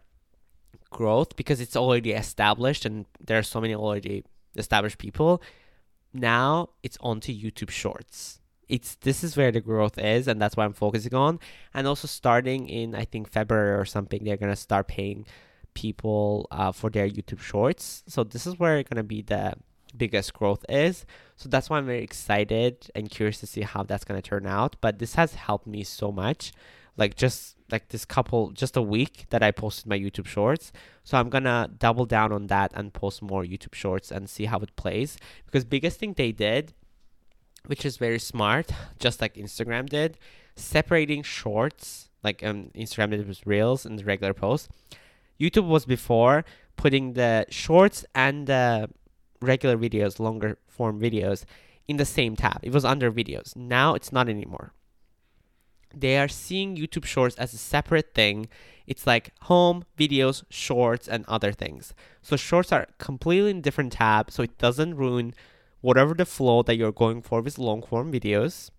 growth 0.91 1.35
because 1.35 1.59
it's 1.59 1.75
already 1.75 2.11
established 2.11 2.85
and 2.85 3.05
there 3.19 3.39
are 3.39 3.43
so 3.43 3.59
many 3.59 3.73
already 3.73 4.23
established 4.55 4.97
people. 4.97 5.41
Now 6.13 6.69
it's 6.83 6.97
onto 7.01 7.33
YouTube 7.33 7.71
Shorts. 7.71 8.39
It's 8.69 8.95
this 8.95 9.23
is 9.23 9.35
where 9.35 9.51
the 9.51 9.61
growth 9.61 9.97
is 9.97 10.27
and 10.27 10.41
that's 10.41 10.55
what 10.55 10.65
I'm 10.65 10.73
focusing 10.73 11.13
on. 11.13 11.39
And 11.73 11.87
also 11.87 12.07
starting 12.07 12.69
in 12.69 12.93
I 12.95 13.05
think 13.05 13.31
February 13.31 13.79
or 13.79 13.85
something, 13.85 14.23
they're 14.23 14.37
gonna 14.37 14.55
start 14.55 14.87
paying 14.87 15.25
people 15.73 16.47
uh, 16.51 16.71
for 16.71 16.89
their 16.89 17.09
YouTube 17.09 17.39
Shorts. 17.39 18.03
So 18.07 18.23
this 18.23 18.45
is 18.45 18.59
where 18.59 18.83
gonna 18.83 19.03
be 19.03 19.21
the 19.21 19.55
biggest 19.95 20.33
growth 20.33 20.65
is. 20.69 21.05
So 21.35 21.49
that's 21.49 21.69
why 21.69 21.77
I'm 21.77 21.85
very 21.85 22.03
excited 22.03 22.89
and 22.95 23.09
curious 23.09 23.39
to 23.39 23.47
see 23.47 23.61
how 23.61 23.83
that's 23.83 24.03
gonna 24.03 24.21
turn 24.21 24.45
out. 24.45 24.75
But 24.81 24.99
this 24.99 25.15
has 25.15 25.35
helped 25.35 25.67
me 25.67 25.83
so 25.83 26.11
much. 26.11 26.53
Like 26.97 27.15
just 27.15 27.55
like 27.71 27.89
this 27.89 28.05
couple 28.05 28.51
just 28.51 28.75
a 28.75 28.81
week 28.81 29.25
that 29.29 29.41
I 29.41 29.51
posted 29.51 29.87
my 29.87 29.97
YouTube 29.97 30.27
shorts. 30.27 30.71
So 31.03 31.17
I'm 31.17 31.29
gonna 31.29 31.69
double 31.77 32.05
down 32.05 32.31
on 32.31 32.47
that 32.47 32.71
and 32.75 32.93
post 32.93 33.21
more 33.21 33.43
YouTube 33.43 33.75
shorts 33.75 34.11
and 34.11 34.29
see 34.29 34.45
how 34.45 34.59
it 34.59 34.75
plays. 34.75 35.17
Because 35.45 35.63
biggest 35.63 35.99
thing 35.99 36.13
they 36.13 36.31
did, 36.31 36.73
which 37.65 37.85
is 37.85 37.97
very 37.97 38.19
smart, 38.19 38.71
just 38.99 39.21
like 39.21 39.35
Instagram 39.35 39.87
did, 39.87 40.17
separating 40.55 41.23
shorts, 41.23 42.09
like 42.23 42.43
um 42.43 42.71
Instagram 42.75 43.11
did 43.11 43.27
with 43.27 43.45
reels 43.47 43.85
and 43.85 43.97
the 43.97 44.03
regular 44.03 44.33
posts 44.33 44.67
YouTube 45.39 45.67
was 45.67 45.85
before 45.85 46.45
putting 46.75 47.13
the 47.13 47.45
shorts 47.49 48.05
and 48.15 48.47
the 48.47 48.89
regular 49.41 49.77
videos, 49.77 50.19
longer 50.19 50.57
form 50.67 50.99
videos, 50.99 51.45
in 51.87 51.97
the 51.97 52.05
same 52.05 52.35
tab. 52.35 52.59
It 52.63 52.73
was 52.73 52.85
under 52.85 53.11
videos. 53.11 53.55
Now 53.55 53.93
it's 53.93 54.11
not 54.11 54.29
anymore. 54.29 54.73
They 55.93 56.17
are 56.17 56.27
seeing 56.27 56.77
YouTube 56.77 57.05
Shorts 57.05 57.35
as 57.35 57.53
a 57.53 57.57
separate 57.57 58.13
thing. 58.13 58.47
It's 58.87 59.05
like 59.05 59.33
home, 59.41 59.83
videos, 59.97 60.43
shorts, 60.49 61.07
and 61.07 61.25
other 61.27 61.51
things. 61.51 61.93
So 62.21 62.37
shorts 62.37 62.71
are 62.71 62.87
completely 62.97 63.51
in 63.51 63.61
different 63.61 63.93
tab, 63.93 64.31
so 64.31 64.43
it 64.43 64.57
doesn't 64.57 64.95
ruin 64.95 65.33
whatever 65.81 66.13
the 66.13 66.25
flow 66.25 66.63
that 66.63 66.77
you're 66.77 66.91
going 66.91 67.21
for 67.21 67.41
with 67.41 67.57
long 67.57 67.83
form 67.83 68.11
videos. 68.11 68.69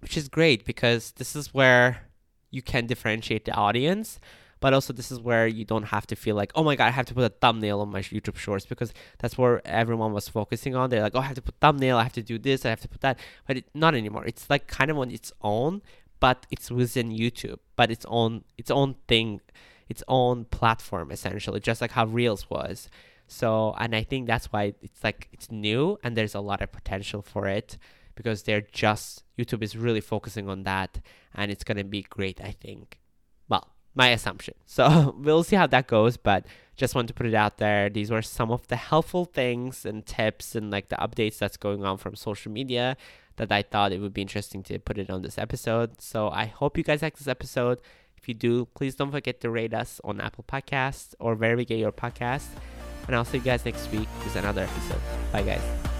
Which 0.00 0.16
is 0.16 0.28
great 0.28 0.64
because 0.64 1.12
this 1.12 1.34
is 1.34 1.54
where 1.54 2.08
you 2.50 2.60
can 2.60 2.86
differentiate 2.86 3.44
the 3.44 3.52
audience 3.52 4.20
but 4.62 4.72
also 4.72 4.92
this 4.92 5.10
is 5.10 5.18
where 5.20 5.46
you 5.46 5.64
don't 5.64 5.88
have 5.94 6.06
to 6.06 6.14
feel 6.14 6.36
like 6.36 6.52
oh 6.54 6.62
my 6.62 6.76
god 6.76 6.86
i 6.86 6.90
have 6.90 7.04
to 7.04 7.12
put 7.12 7.24
a 7.24 7.34
thumbnail 7.42 7.80
on 7.80 7.90
my 7.90 8.00
youtube 8.00 8.36
shorts 8.36 8.64
because 8.64 8.94
that's 9.18 9.36
where 9.36 9.60
everyone 9.66 10.12
was 10.12 10.28
focusing 10.28 10.74
on. 10.76 10.88
They're 10.88 11.02
like 11.02 11.16
oh 11.16 11.18
i 11.18 11.28
have 11.30 11.34
to 11.34 11.42
put 11.42 11.56
thumbnail 11.60 11.98
i 11.98 12.04
have 12.04 12.12
to 12.14 12.22
do 12.22 12.38
this 12.38 12.64
i 12.64 12.70
have 12.70 12.80
to 12.80 12.88
put 12.88 13.02
that. 13.02 13.18
But 13.46 13.58
it, 13.58 13.64
not 13.74 13.94
anymore. 13.94 14.24
It's 14.24 14.48
like 14.48 14.68
kind 14.68 14.90
of 14.90 14.96
on 14.98 15.10
its 15.10 15.32
own 15.42 15.82
but 16.20 16.46
it's 16.50 16.70
within 16.70 17.10
youtube. 17.10 17.58
But 17.76 17.90
its 17.90 18.06
own 18.08 18.44
its 18.56 18.70
own 18.70 18.94
thing 19.08 19.40
its 19.88 20.02
own 20.08 20.46
platform 20.46 21.10
essentially 21.10 21.60
just 21.60 21.80
like 21.80 21.92
how 21.92 22.06
reels 22.06 22.48
was. 22.48 22.88
So 23.26 23.74
and 23.78 23.94
i 23.96 24.04
think 24.04 24.28
that's 24.28 24.52
why 24.52 24.74
it's 24.80 25.02
like 25.02 25.28
it's 25.32 25.50
new 25.50 25.98
and 26.04 26.16
there's 26.16 26.36
a 26.36 26.40
lot 26.40 26.62
of 26.62 26.70
potential 26.70 27.20
for 27.20 27.48
it 27.48 27.78
because 28.14 28.44
they're 28.44 28.66
just 28.84 29.24
youtube 29.38 29.62
is 29.62 29.76
really 29.76 30.00
focusing 30.00 30.48
on 30.48 30.62
that 30.64 31.00
and 31.34 31.50
it's 31.50 31.64
going 31.64 31.78
to 31.78 31.84
be 31.84 32.02
great 32.02 32.40
i 32.42 32.50
think 32.50 32.98
my 33.94 34.08
assumption. 34.08 34.54
So 34.66 35.14
we'll 35.18 35.44
see 35.44 35.56
how 35.56 35.66
that 35.66 35.86
goes, 35.86 36.16
but 36.16 36.46
just 36.76 36.94
want 36.94 37.08
to 37.08 37.14
put 37.14 37.26
it 37.26 37.34
out 37.34 37.58
there. 37.58 37.90
These 37.90 38.10
were 38.10 38.22
some 38.22 38.50
of 38.50 38.66
the 38.68 38.76
helpful 38.76 39.26
things 39.26 39.84
and 39.84 40.06
tips 40.06 40.54
and 40.54 40.70
like 40.70 40.88
the 40.88 40.96
updates 40.96 41.36
that's 41.38 41.58
going 41.58 41.84
on 41.84 41.98
from 41.98 42.16
social 42.16 42.50
media 42.50 42.96
that 43.36 43.52
I 43.52 43.60
thought 43.60 43.92
it 43.92 44.00
would 44.00 44.14
be 44.14 44.22
interesting 44.22 44.62
to 44.64 44.78
put 44.78 44.96
it 44.96 45.10
on 45.10 45.20
this 45.20 45.36
episode. 45.36 46.00
So 46.00 46.30
I 46.30 46.46
hope 46.46 46.78
you 46.78 46.84
guys 46.84 47.02
like 47.02 47.18
this 47.18 47.28
episode. 47.28 47.80
If 48.16 48.28
you 48.28 48.34
do, 48.34 48.66
please 48.74 48.94
don't 48.94 49.10
forget 49.10 49.40
to 49.42 49.50
rate 49.50 49.74
us 49.74 50.00
on 50.04 50.20
Apple 50.20 50.44
Podcasts 50.48 51.14
or 51.18 51.34
wherever 51.34 51.60
you 51.60 51.66
get 51.66 51.78
your 51.78 51.92
podcast. 51.92 52.46
And 53.06 53.16
I'll 53.16 53.24
see 53.24 53.38
you 53.38 53.44
guys 53.44 53.64
next 53.64 53.90
week 53.90 54.08
with 54.24 54.36
another 54.36 54.62
episode. 54.62 55.00
Bye, 55.32 55.42
guys. 55.42 55.91